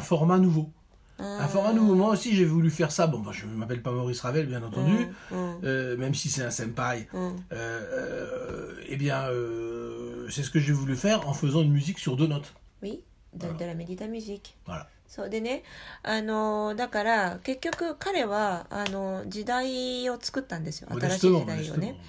[1.19, 1.43] un format nouveau.
[1.43, 1.95] あ Un format nouveau.
[1.95, 3.07] Moi aussi, j'ai voulu faire ça.
[3.07, 6.43] Bon, bah, je ne m'appelle pas Maurice Ravel, bien entendu, うんうん euh, même si c'est
[6.45, 7.09] un senpai.
[7.13, 7.45] うん。
[7.53, 11.99] Euh, euh, eh bien, euh, c'est ce que j'ai voulu faire en faisant une musique
[11.99, 12.53] sur deux notes.
[12.83, 13.01] Oui,
[13.35, 14.57] de, de la médita musique.
[14.67, 14.87] Voilà.
[15.07, 15.63] そうでね、
[16.03, 21.81] あのだから結局彼はあの時代を作ったんですよ新しい Modestement, 時代を modestement.
[21.81, 22.01] ね。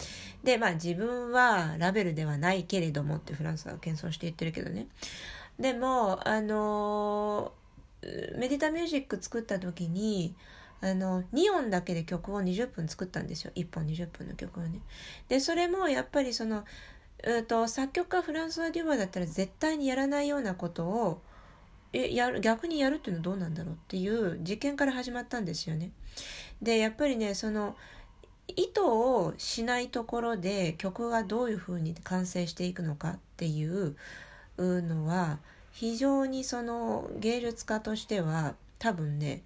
[0.44, 4.88] でまあ自分はラベルではないけれどもってフランスは謙遜して言ってるけどね。
[5.60, 7.52] でもあの
[8.03, 10.35] メディタミュージック作った時に
[10.81, 14.81] あの2音だけで曲を20分作ったんですよ1本20分の曲をね。
[15.29, 16.65] でそれもやっぱりその
[17.23, 21.21] うと作曲家フランスワ・デュバだったら絶対にやらないようなことを
[21.93, 25.91] えやる逆にやるっていうのはどうなんだろうっていう実験から始まったんですよね。
[26.63, 27.77] でやっぱりねその
[28.49, 33.97] 意図をしないところで曲がどういうふうに完成していくのかっていう
[34.59, 35.39] のは
[35.81, 39.43] 非常にその芸術家としては多分ね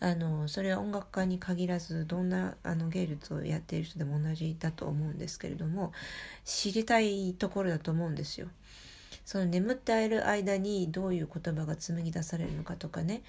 [0.00, 5.94] あのそれは音楽家に限らずどんなあの芸術をやっている人でも同じだと思うんですけれども
[6.44, 8.48] 知りたいところだと思うんですよ。
[9.24, 13.22] その眠っている間にどういう言葉が紡ぎ出されるのかとかね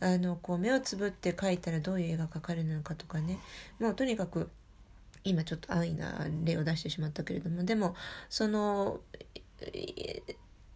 [0.00, 3.38] あのこう目をつぶって描いたらどういう絵が描かれるのかとかね
[3.78, 4.50] もうとにかく
[5.22, 7.94] 今ちょっと安易な例を出してしまったけれどもでも
[8.28, 8.98] その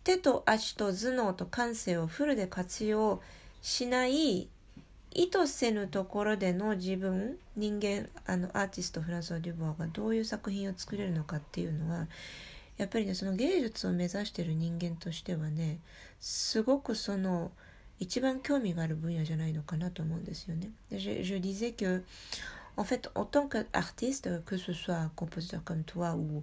[0.04, 3.20] 手と足と頭脳と感性をフルで活用
[3.62, 4.48] しない
[5.14, 12.06] 意図せぬところでの自分人間あのアーティストフランソワ・デュボワがどういう作品を作れるのかっていうのは
[12.76, 15.78] やっぱりねその芸術を目指している人間としてはね
[16.20, 17.52] すごくその
[18.00, 20.70] 一番興味がある分野じゃないのかなと思うんですよね。
[20.90, 22.02] で Je, je disais que
[22.76, 26.42] en fait en tant qu'artiste que ce soit compositeur comme toi ou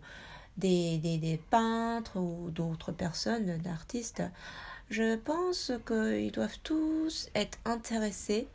[0.61, 4.23] des, des, des peintres ou d'autres personnes d'artistes
[4.91, 8.47] je pense qu'ils doivent tous être intéressés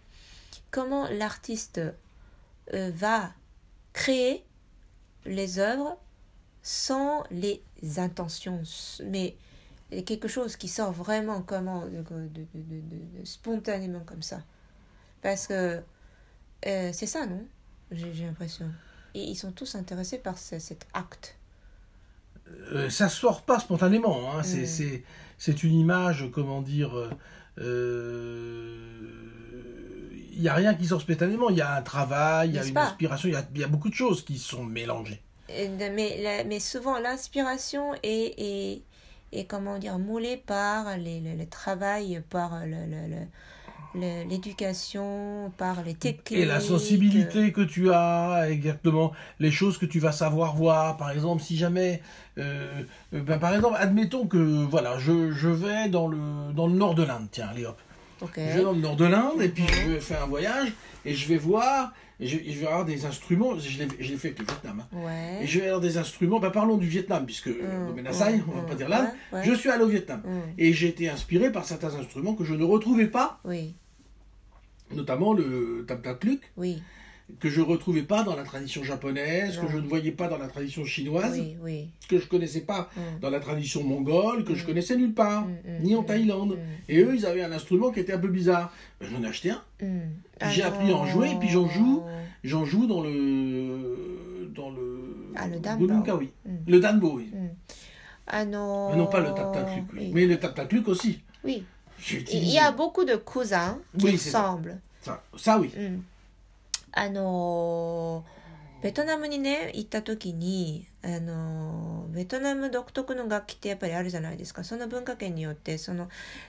[0.71, 1.81] comment l'artiste
[2.75, 3.33] euh, va
[3.95, 4.45] créer
[5.25, 5.99] les œuvres
[6.63, 7.63] sans les
[7.97, 8.63] intentions,
[9.05, 9.37] mais
[10.05, 14.43] quelque chose qui sort vraiment comment, de, de, de, spontanément comme ça.
[15.23, 15.81] Parce que
[16.67, 17.47] euh, c'est ça, non?
[17.91, 18.71] J'ai l'impression.
[19.15, 21.37] Et ils sont tous intéressés par ce, cet acte.
[22.73, 24.33] Euh, ça sort pas spontanément.
[24.33, 24.43] Hein.
[24.43, 24.67] C'est, Mm.
[24.67, 25.03] c'est,
[25.39, 26.93] c'est une image, comment dire.
[30.39, 31.49] Il n'y a rien qui sort spontanément.
[31.51, 32.87] Il y a un travail, il y a une pas?
[32.89, 35.21] inspiration, il y y a beaucoup de choses qui sont mélangées.
[35.49, 38.83] Mais, la- mais souvent, l'inspiration est, est,
[39.33, 43.27] est, comment dire, moulée par les, le, le travail, par le- le-
[43.97, 46.33] l'éducation, par les techniques.
[46.41, 50.97] Et la sensibilité que tu as, exactement, les choses que tu vas savoir voir.
[50.97, 52.03] Par exemple, si jamais,
[52.39, 52.83] euh,
[53.15, 56.95] euh, ben, par exemple, admettons que voilà, je, je vais dans le dans le nord
[56.95, 57.29] de l'Inde.
[57.31, 57.79] Tiens, allez hop,
[58.23, 58.33] Ok.
[58.37, 60.73] je vais dans le nord de l'Inde et puis je vais faire un voyage
[61.05, 63.59] et je vais voir, et je, et je vais avoir des instruments.
[63.59, 64.83] Je l'ai fait avec le Vietnam.
[64.83, 64.97] hein.
[65.05, 65.45] Ouais.
[65.45, 66.41] Et je vais avoir des instruments.
[66.41, 69.09] Ben, parlons du Vietnam puisque Mm, euh, Menasai, on va mm, pas dire l'Inde.
[69.33, 69.45] ouais, ouais.
[69.45, 70.23] Je suis allé au Vietnam
[70.59, 73.75] et j'ai été inspiré par certains instruments que je ne retrouvais pas, Oui,
[74.95, 76.83] notamment le taptakluk, oui.
[77.41, 80.39] que je ne retrouvais pas dans la tradition japonaise, que je ne voyais pas dans
[80.39, 83.21] la tradition chinoise, oui, que je ne connaissais pas mm.
[83.21, 84.57] dans la tradition mongole, que mm.
[84.57, 86.59] je connaissais nulle part, mm, mm, ni en Thaïlande.
[86.89, 88.73] Et eux, ils avaient un instrument qui était un peu bizarre.
[89.01, 92.03] Ben, j'en ai acheté un, j'ai appris à en jouer, et puis j'en joue,
[92.45, 94.51] j'en joue dans le...
[94.55, 95.87] Dans le ah, le danbo.
[96.19, 96.31] oui.
[96.67, 97.31] Le danbo, oui.
[98.27, 98.91] Ah non.
[98.91, 100.11] Mais non pas le taptakluk, oui.
[100.13, 101.21] mais le taptakluk aussi.
[101.45, 101.65] Oui.
[101.99, 104.79] Il y a beaucoup de cousins qui Oui, ressemblent.
[105.03, 105.73] Ça, ça, oui.
[105.77, 106.07] うん、
[106.93, 108.37] あのー
[108.83, 114.65] ベトナムにね行った時に、あのーベトナム独特の楽器ってやっぱりあるじゃないですか。
[114.65, 116.09] その文化圏によってその、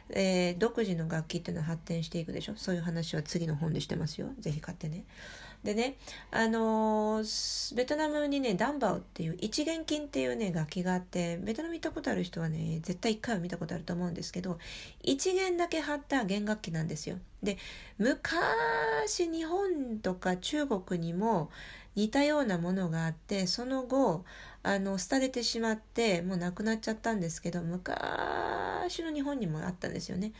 [0.10, 2.54] えー独自の楽器っていうのは発展していくでしょ。
[2.58, 4.28] そういう話は次の本でしてますよ。
[4.40, 5.06] ぜひ買ってね
[5.68, 5.98] でね
[6.32, 14.60] あのーベトナムにねダンバオっていう一元金っていうね楽器があってベトナム行ったことある人はね絶対一回は見たことあると思うんですけど
[15.04, 17.58] 一弦だけ張った弦楽器なんですよで
[17.98, 21.50] 昔日本とか中国にも
[21.96, 24.24] 似たようなものがあってその後
[24.64, 30.32] あの廃れてしまってもうなくなっちゃったんですけど昔の日本にもあったんですよね。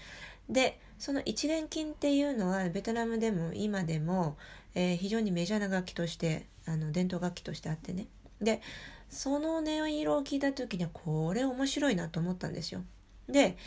[0.50, 4.38] でその一元金っていうのはベトナムでも今でも、
[4.78, 8.06] えー非常にメジャーな楽器としてあの伝統楽器としてあってね
[8.40, 8.62] で
[9.10, 12.84] その音色を聞いた時にはこれ面白いなと思ったんですよ。
[13.30, 13.58] で、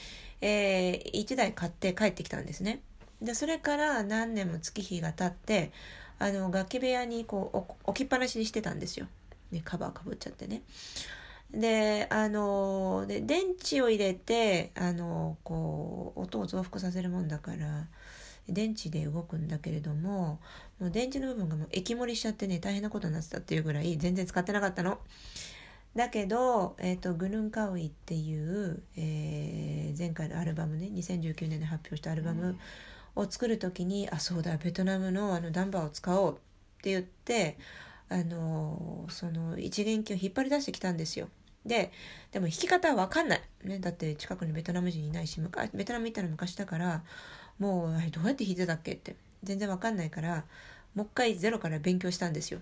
[0.43, 2.83] え1台買って帰ってきたんですね。
[3.21, 5.73] でそれから何年も月日が経って
[6.19, 9.07] あの楽器部屋にこう置置きっぱなしにしてたんですよ、
[9.51, 10.63] ね、カバーかぶっちゃってね
[11.51, 17.87] であので電池を入れてあのこう音を増幅させるもんだから
[18.53, 20.41] 電池で動くんだけれども
[20.79, 24.99] もう電池の部分がもう液盛りしちゃってね大変なことになってたっていうぐらい全然使ってなかったの。
[25.97, 32.57] だけど、えーとグヌンカウイっていう、えー前回のアルバムね2019年に発表したアルバム
[33.17, 36.37] を作る時に、あそうだベトナムのあのダンバーを使おうっ
[36.83, 37.59] て言って
[38.09, 41.29] あのその一元機を引っ張り出してきたんですよ。
[41.67, 41.93] で
[42.33, 47.03] でも弾き方は分かんない、ね、だって近くにベトナム人いないし昔ベトナム行ったの昔だから
[47.61, 50.45] もうあれどうやって弾いてたっけって全然分かんないから
[50.97, 52.59] もう一回ゼロから勉強したんですよ。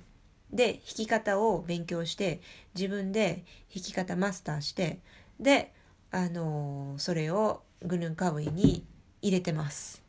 [0.52, 2.40] で弾き方を勉強して
[2.74, 4.98] 自分で弾き方マスターして
[5.40, 5.72] で
[6.10, 8.84] あのそれをグヌンカウイに
[9.22, 10.02] 入れてます。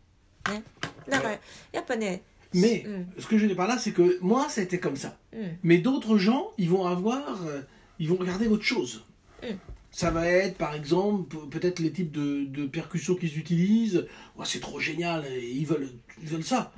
[0.49, 0.63] ね、
[1.08, 1.39] だから
[1.71, 3.06] やっぱね Mais Mm.
[3.19, 5.15] ce que je dire par là, c'est que moi, c'était comme ça.
[5.32, 7.62] うん、Mais d'autres gens, ils vont avoir, euh,
[7.99, 9.04] ils vont regarder autre chose.
[9.43, 9.58] Mm.
[9.91, 14.06] Ça va être, par exemple, peut-être les types de, de percussions qu'ils utilisent.
[14.38, 15.89] Oh, c'est trop génial, ils veulent,
[16.21, 16.71] ils veulent ça.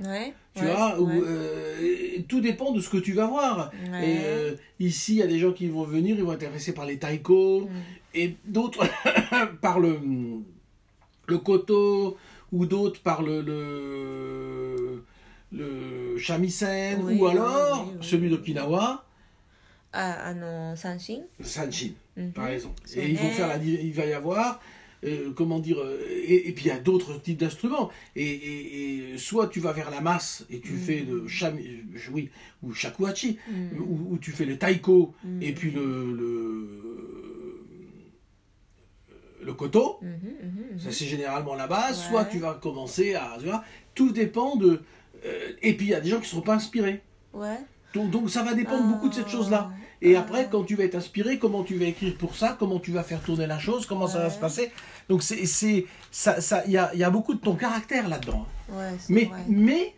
[0.55, 3.71] Tu vois, euh, tout dépend de ce que tu vas voir.
[3.93, 6.85] Euh, ici, il y a des gens qui vont venir, ils vont être intéressés par
[6.85, 7.69] les taïkos, mm.
[8.15, 8.85] et d'autres
[9.61, 9.97] par le,
[11.27, 12.17] le koto,
[12.51, 13.41] ou d'autres par le,
[15.51, 19.05] le, shamisen, ou alors celui d'Okinawa.
[19.93, 21.21] Ah, à non, Sanshin.
[21.41, 22.81] Sanshin, mm par exemple.
[22.95, 24.61] Et ils vont faire la, il va y avoir,
[25.03, 27.89] euh, comment dire, euh, et, et puis il y a d'autres types d'instruments.
[28.15, 30.79] Et, et, et, soit tu vas vers la masse et tu mhm.
[30.79, 32.29] fais le sham, euh, oui,
[32.63, 33.81] ou shakuhachi, mhm.
[34.11, 35.43] ou, tu fais le taiko mhm.
[35.43, 36.67] et puis le, le,
[39.43, 39.99] le koto.
[40.77, 42.01] Ça c'est généralement la base.
[42.07, 43.37] Soit tu vas commencer à,
[43.93, 44.81] tout dépend de.
[45.61, 47.01] Et puis il y a des gens qui ne seront pas inspirés.
[47.33, 47.57] Ouais.
[47.93, 49.69] Donc, ça va dépendre beaucoup de cette chose-là.
[49.69, 49.75] Ah.
[50.02, 50.20] Et Ah.
[50.20, 53.02] après, quand tu vas être inspiré, comment tu vas écrire pour ça, comment tu vas
[53.02, 54.30] faire tourner la chose, comment ça va Ouais.
[54.34, 54.72] se passer.
[55.08, 58.08] Donc c'est, c'est, ça, ça, il y a, il y a beaucoup de ton caractère
[58.08, 58.46] là-dedans.
[58.70, 59.94] ouais c'est Mais, vrai mais,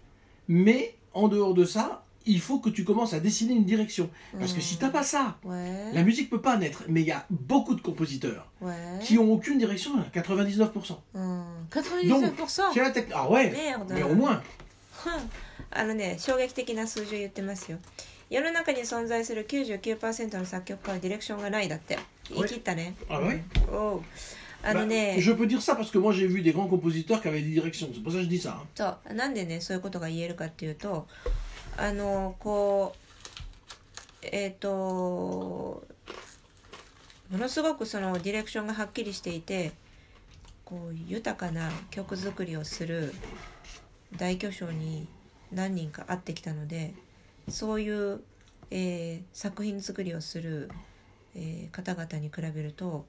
[0.49, 4.11] mais, en dehors de ça, il faut que tu commences à dessiner une direction.
[4.39, 4.79] Parce que si Mm.
[4.81, 6.83] t'as pas ça, ouais la musique peut pas naître.
[6.89, 11.03] Mais il y a beaucoup de compositeurs ouais qui ont aucune direction, 99%.
[11.15, 13.15] うん99% C'est la technique.
[13.17, 13.91] Ah ouais, Merde.
[13.95, 14.43] mais au moins.
[15.71, 17.79] あのね衝撃的な数字を言ってますよ
[18.34, 22.00] 世の中に存在する99%の作曲家はディレクションがないだって。
[22.32, 24.04] 言い切ったね、Ah ouais おう。
[24.64, 27.90] あのね、Je peux dire ça parce que moi j'ai vu des grands compositeurs qui avaient des directions.
[27.94, 28.58] C'est pour ça que je dis ça.
[28.74, 29.14] そう。
[29.14, 31.06] なんでねそういうことが言えるかっていうと
[31.78, 32.96] あのこ
[34.24, 35.84] うえっ、と
[37.30, 39.74] ものすごくそのディレクションがはっきりしていて
[40.66, 43.14] こう豊かな曲作りをする
[44.18, 45.08] 大巨匠に
[45.52, 46.96] 何人か会ってきたので
[47.50, 48.22] そういう、
[48.72, 50.70] えー作品作りをする、
[51.36, 53.06] えー方々に比べると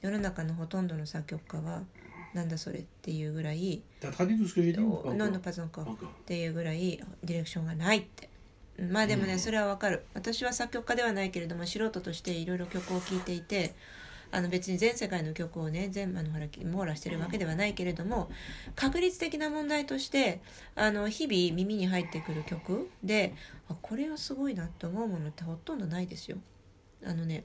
[0.00, 1.82] 世の中のほとんどの作曲家は
[2.34, 5.86] なんだそれっていうぐらい encore のパズンコ.っ
[6.26, 8.28] ていうぐらいディレクションがないって。
[8.78, 9.38] うんまあでもね、うん。
[9.40, 10.04] それはわかる。
[10.14, 13.74] 私は作曲家ではないけれども素人としていろいろ曲を聴いていて
[14.30, 18.30] あの別に全世界の曲をね全部あのほら網羅してるわけではないけれども
[18.74, 20.40] 確率的な問題として
[20.74, 23.34] あの日々耳に入ってくる曲で
[23.68, 26.38] あこれはすごいなって思うものってほとんどないですよ。
[27.04, 27.44] あのね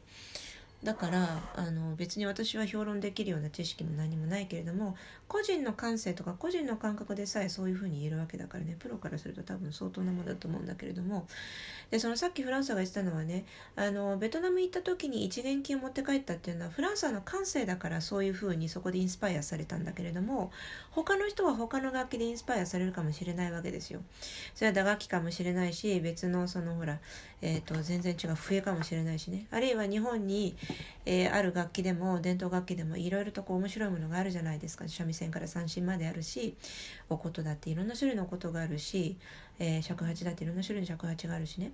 [0.84, 4.96] だからあの別に私は評論できるような知識も何もないけれども
[5.34, 8.76] 個人の感性とか個人の感覚でさえそういうふうに言えるわけだからね。
[8.78, 11.26] プロからすると多分相当なものだと思うんだけれども。
[11.90, 20.52] でそのさっきフランスが言ってたのはねあのベトナム行った時に一元金を持って帰ったっていうのはフランスの感性だからそういうふうにそこでインスパイアされたんだけれども
[20.92, 24.02] 他の人は他の楽器でインスパイアされるかもしれないわけですよ。
[24.54, 27.00] それは打楽器かもしれないし別のそのほら、
[27.42, 29.48] えーと、全然違う笛かもしれないしね。
[29.52, 30.56] あるいは日本に、
[31.06, 34.88] えー、ある楽器でも伝統楽器でもいろいろとこう面白いものがあるじゃないですか。
[34.88, 36.56] 三味線から三振まであるし
[37.10, 39.18] お琴だっていろんな種類のことがあるし、
[39.60, 41.72] えー、尺八だっていろんな種類の尺八があるしね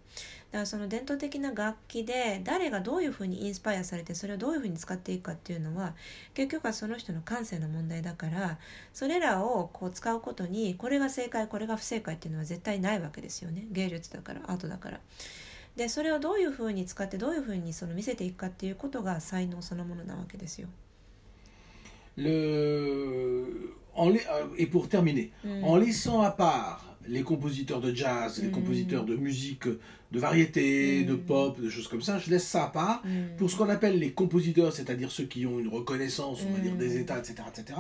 [0.52, 5.94] だからその伝統的な楽器で誰がどういうふうにインスパイアされてそれをどういうふうに使っていくかっていうのは
[6.34, 8.58] 結局はその人の感性の問題だから
[8.94, 15.00] それらをこう使うことにこれが正解これが不正解っていうのは絶対ないわけですよね芸術だからアートだから。
[15.76, 20.68] でそれをどういうふうに使ってどういうふうにその見せていくかっていうことが才能そのものなわけですよ。
[22.18, 23.76] Le...
[23.96, 24.14] En,
[24.58, 25.64] et pour terminer, mm.
[25.64, 28.52] en laissant à part les compositeurs de jazz, les mm.
[28.52, 31.06] compositeurs de musique de variété, mm.
[31.08, 33.04] de pop, de choses comme ça, je laisse ça à part.
[33.38, 36.76] Pour ce qu'on appelle les compositeurs, c'est-à-dire ceux qui ont une reconnaissance, on va dire,
[36.76, 37.80] des États, etc., etc.,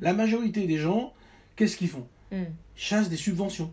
[0.00, 1.12] la majorité des gens,
[1.54, 2.06] qu'est-ce qu'ils font?
[2.32, 3.72] Ils chassent des subventions.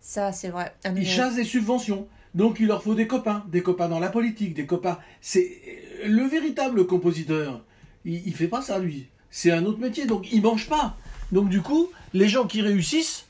[0.00, 0.74] Ça, c'est vrai.
[0.96, 2.08] Ils chassent des subventions.
[2.34, 4.98] Donc il leur faut des copains, des copains dans la politique, des copains.
[5.20, 5.60] C'est
[6.06, 7.64] le véritable compositeur.
[8.08, 9.06] Il, fait pas ça lui.
[9.30, 10.96] C'est un autre métier, donc il mange pas.
[11.30, 13.26] Donc du coup, les gens qui réussissent,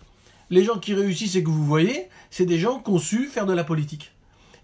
[0.50, 3.44] les gens qui réussissent et que vous voyez, c'est des gens qui ont su faire
[3.44, 4.12] de la politique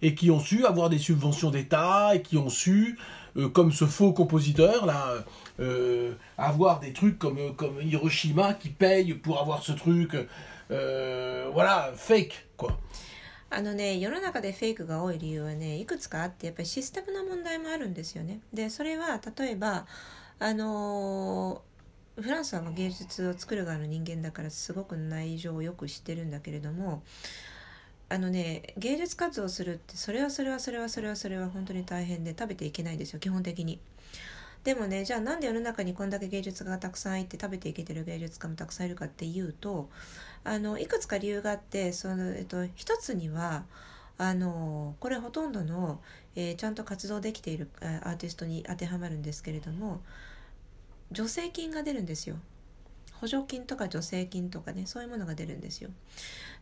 [0.03, 2.97] et qui ont su avoir des subventions d'État et qui ont su,
[3.37, 5.25] euh, comme ce faux compositeur là,
[5.59, 10.17] euh, avoir des trucs comme comme Hiroshima qui paye pour avoir ce truc,
[10.71, 12.79] euh, voilà, fake quoi.
[13.55, 18.40] あのね世の中でフェイクが多い理由はねいくつかあってやっぱりシステムの問題もあるんですよね。
[18.52, 19.86] でそれは例えば
[20.38, 21.62] あの
[22.16, 27.02] フランスは芸術を作る側の人間だからすごく内情をよく知ってるんだけれども
[28.09, 33.80] あのね芸術活動するってそれはそれはそれはそれはそれは本当に大変で食べていけないんですよ基本的に。
[34.65, 39.91] でもねじゃあなんで世の中にこんだけ芸術家がたくさんいて食べていけてる芸術家もたくさんいるかっていうと
[40.43, 43.65] あのいくつか理由があってその、えっと、一つには
[44.17, 46.01] あのこれほとんどの、
[46.35, 50.01] えー、ちゃんと活動できているアーティストに当てはまるんですけれども
[51.15, 52.37] 助成金が出るんですよ。
[53.25, 55.89] 補助金とか助成金とかねそういうものが出るんですよ。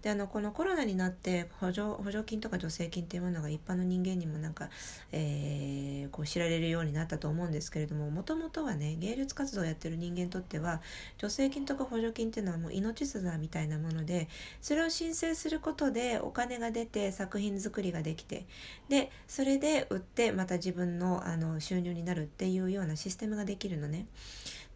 [0.00, 4.68] であのこのコロナになって補助補助金とか助成金っていうものが一般の人間にもなんか、
[5.10, 10.82] えー、こう知られるようになったと思うんですけれどももともとはね芸術活動をやってる人間にとっては
[11.18, 14.28] 助成金とか補助金っていうのはもう命綱みたいなもので
[14.60, 18.46] それを申請することでお金が出て作品作りができて
[18.88, 24.06] でそれで売ってまた自分のあの収入になるっていうようなシステムができるのね。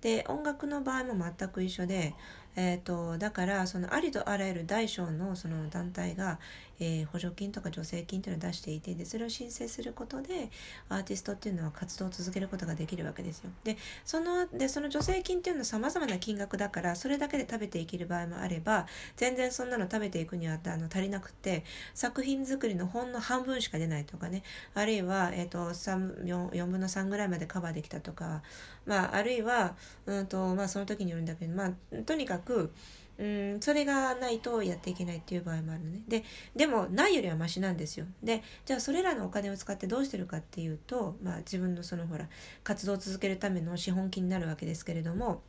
[0.07, 2.17] で音楽の場合も全く一緒で
[2.57, 6.39] えーと、だからそのありとあらゆる大小のその団体が、
[6.81, 10.51] えー、補助金とか助成金というのを出していてでそれを申請することで
[10.89, 13.51] アーティストっていうのは活動を続けることができるわけですよ。
[13.65, 18.87] でそのでその助成金っていうのはさまざまな金額だからそれだけで食べていける場合もあれば
[19.17, 24.43] 全然そんなの食べていくにはあの足りなくて作品作りのほんの半分しか出ないとかね
[24.75, 28.43] あるいは、えーと、4, 4分の3ぐらいまでカバーできたとか、
[28.87, 29.75] まあ、あるいは、
[30.07, 31.73] うんとまあ、その時によるんだけど、まあ、
[32.05, 32.73] とにかくく
[33.19, 36.25] うんそれがないとやっていけないっていう場合もあるのねで
[36.55, 42.29] でもないよりはマシなんですよでじゃあそれらのお金を使ってどうしてるかっていうと、まあ、自分のそのほら
[42.63, 45.41] 活動を続けるための資本金になるわけですけれども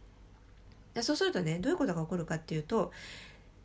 [1.02, 2.92] そうするとねどういうことが起こるかっていうと,、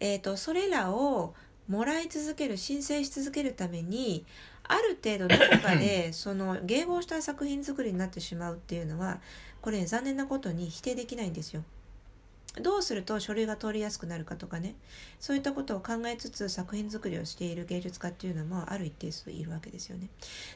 [0.00, 1.34] えーと、それらを
[1.68, 4.26] もらい続ける申請し続けるために
[4.64, 9.20] ある程度どこかで その迎合した作品作りになってしまうっていうのは
[9.60, 11.62] これ、ね、残念なことに否定できないんですよ。
[12.60, 14.74] どうすると書類が通りやすくなるかとかね
[15.18, 20.08] そういったことを考えつつ作品作りをしている芸術家っていうのもある一定数いるわけですよね。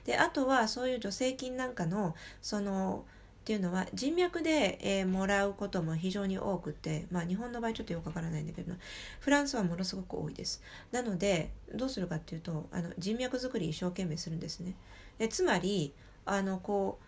[0.04, 3.04] であとはそういう助成金なんかのその
[3.40, 8.74] っていうのは人脈で、えー、もらうことも非常に多くて、まあ、日本の場合ちょっとよくわからないんだけど
[9.20, 10.60] フランスはものすごく多いです。
[10.90, 14.74] なのでどうするかっていうとあの人脈作り一生懸命するんですね。
[15.18, 15.94] でつまり
[16.24, 17.06] あのこう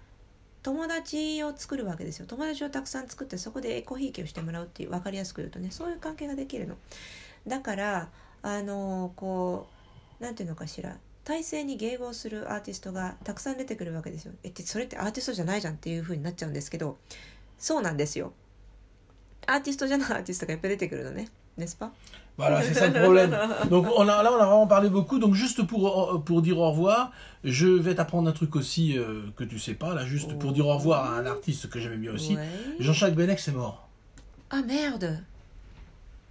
[0.63, 2.27] 友達を作るわけですよ。
[2.27, 6.77] 友達をたくさん作ってそこでエコひいきをしてもらうっていう分かりやすく言うとねそういう関係ができるの。
[7.47, 8.09] だから
[8.43, 9.69] あのこ
[10.21, 14.33] う何て言うのかしら体制に迎合するアーティストがたくさん出てくるわけですよ。
[14.43, 16.97] えってそれってアーティストじゃないじゃんっていう風になっちゃうんですけど
[17.59, 18.33] そうなんですよ。
[19.47, 21.29] アーティストじゃないアーティストがいっぱ出てくるのね。
[21.57, 21.91] n'est-ce pas
[22.39, 23.36] Voilà, c'est ça le problème.
[23.68, 25.18] Donc on a, là, on a vraiment parlé beaucoup.
[25.18, 27.11] Donc juste pour, pour dire au revoir,
[27.45, 30.66] je vais t'apprendre un truc aussi euh, que tu sais pas, là, juste pour dire
[30.68, 32.36] au revoir à un artiste que j'aimais bien aussi.
[32.36, 32.47] Ouais.
[32.78, 33.89] Jean-Jacques Benex est mort.
[34.51, 35.18] Ah merde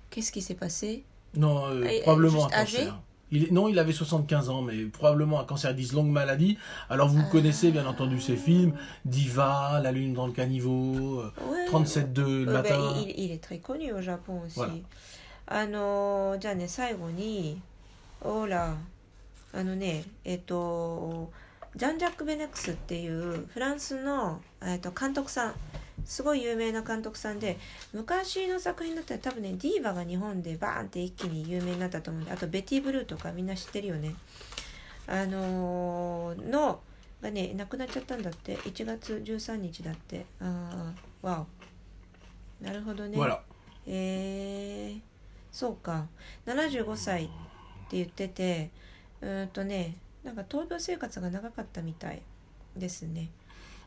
[0.10, 1.04] Qu'est-ce qui s'est passé?
[1.36, 3.00] Non, euh, Et- et probablement un cancer.
[3.30, 6.58] Il non, il avait 75 ans, mais probablement un cancer, disent longue maladie.
[6.90, 7.30] Alors vous Ah.
[7.30, 8.72] connaissez bien entendu ses films,
[9.04, 11.66] Diva, La Lune dans le caniveau, euh, Ouais.
[11.68, 12.94] 37.2 le Euh, ben, matin.
[13.06, 14.56] il, il est très connu au Japon aussi.
[14.56, 14.74] Voilà.
[15.48, 17.62] あのーじゃあね最後に
[18.20, 18.76] ほら
[19.54, 21.32] あのねえっ、と
[21.76, 25.54] ジャン・ジャック・ベネックスっていうフランスの、えっと監督さん
[26.06, 27.58] すごい有名な監督さんで
[27.94, 34.16] 昔の作品だったら多分ねディーバが日本でバーンって一気に有名になったと思うんであとベティ・ブルーとかみんな知ってるよね。
[35.08, 36.82] あのーの
[37.22, 38.58] がね亡くなっちゃったんだって。
[38.58, 40.26] 1月13日だって。
[40.40, 40.94] あ
[41.24, 41.46] あわ
[42.62, 42.64] お。
[42.64, 43.18] なるほどね.
[43.88, 45.00] えー、
[45.57, 46.07] そうか
[46.47, 47.29] 75歳っ
[47.91, 48.71] て言ってて
[49.21, 52.23] うーんとねなんか闘病生活が長かったみたい
[52.77, 53.31] ですね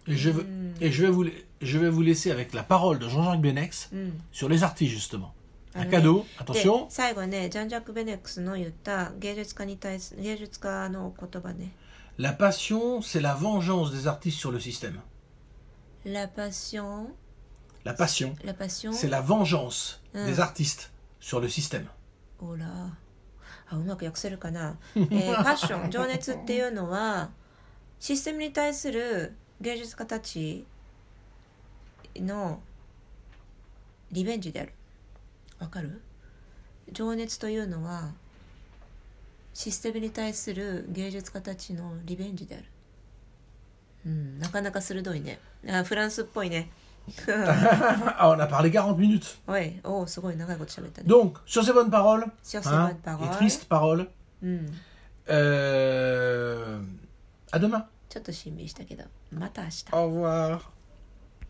[0.08, 0.76] Et je, veux- Mm.
[0.82, 3.90] et je vais vous, la- je vais vous laisser avec la parole de Jean-Jacques Benex
[3.92, 5.34] うん sur les artistes justement.
[5.74, 6.24] あ Un のね cadeau,
[6.54, 6.86] で attention.
[6.90, 11.72] 最後ねジャン・ジャック・ベネックスの言った芸術家に対す芸術家の言葉ね
[12.20, 15.02] La passion, c'est la vengeance des artistes sur le système.
[16.06, 17.08] La passion
[17.84, 20.26] La passion, La passion c'est la vengeance Mm.
[20.28, 21.87] des artistes sur le système.
[22.39, 22.97] ほら。
[23.69, 27.31] あうまく訳せるかな、えー パッション情熱っていうのは
[28.01, 30.67] システムに対する芸術家たち
[32.17, 32.61] の
[34.11, 34.73] リベンジである。
[35.61, 36.01] わかる？
[36.93, 38.13] 情熱というのは
[39.55, 42.65] システムに対する芸術家たちのリベンジである。
[44.07, 45.39] うんなかなか鋭いね。
[45.69, 46.71] あフランスっぽいね
[47.29, 49.39] ah, on a parlé 40 minutes.
[49.47, 53.27] おいおおすごい長いこと喋ったね Donc, sur ces bonnes paroles, Sur ces hein, bonnes paroles.
[53.27, 54.09] et tristes paroles,
[54.43, 54.73] うん
[55.29, 56.81] euh,
[57.53, 57.85] à demain.
[58.09, 60.61] ちょっとしんみりしたけどまた明日 Au revoir.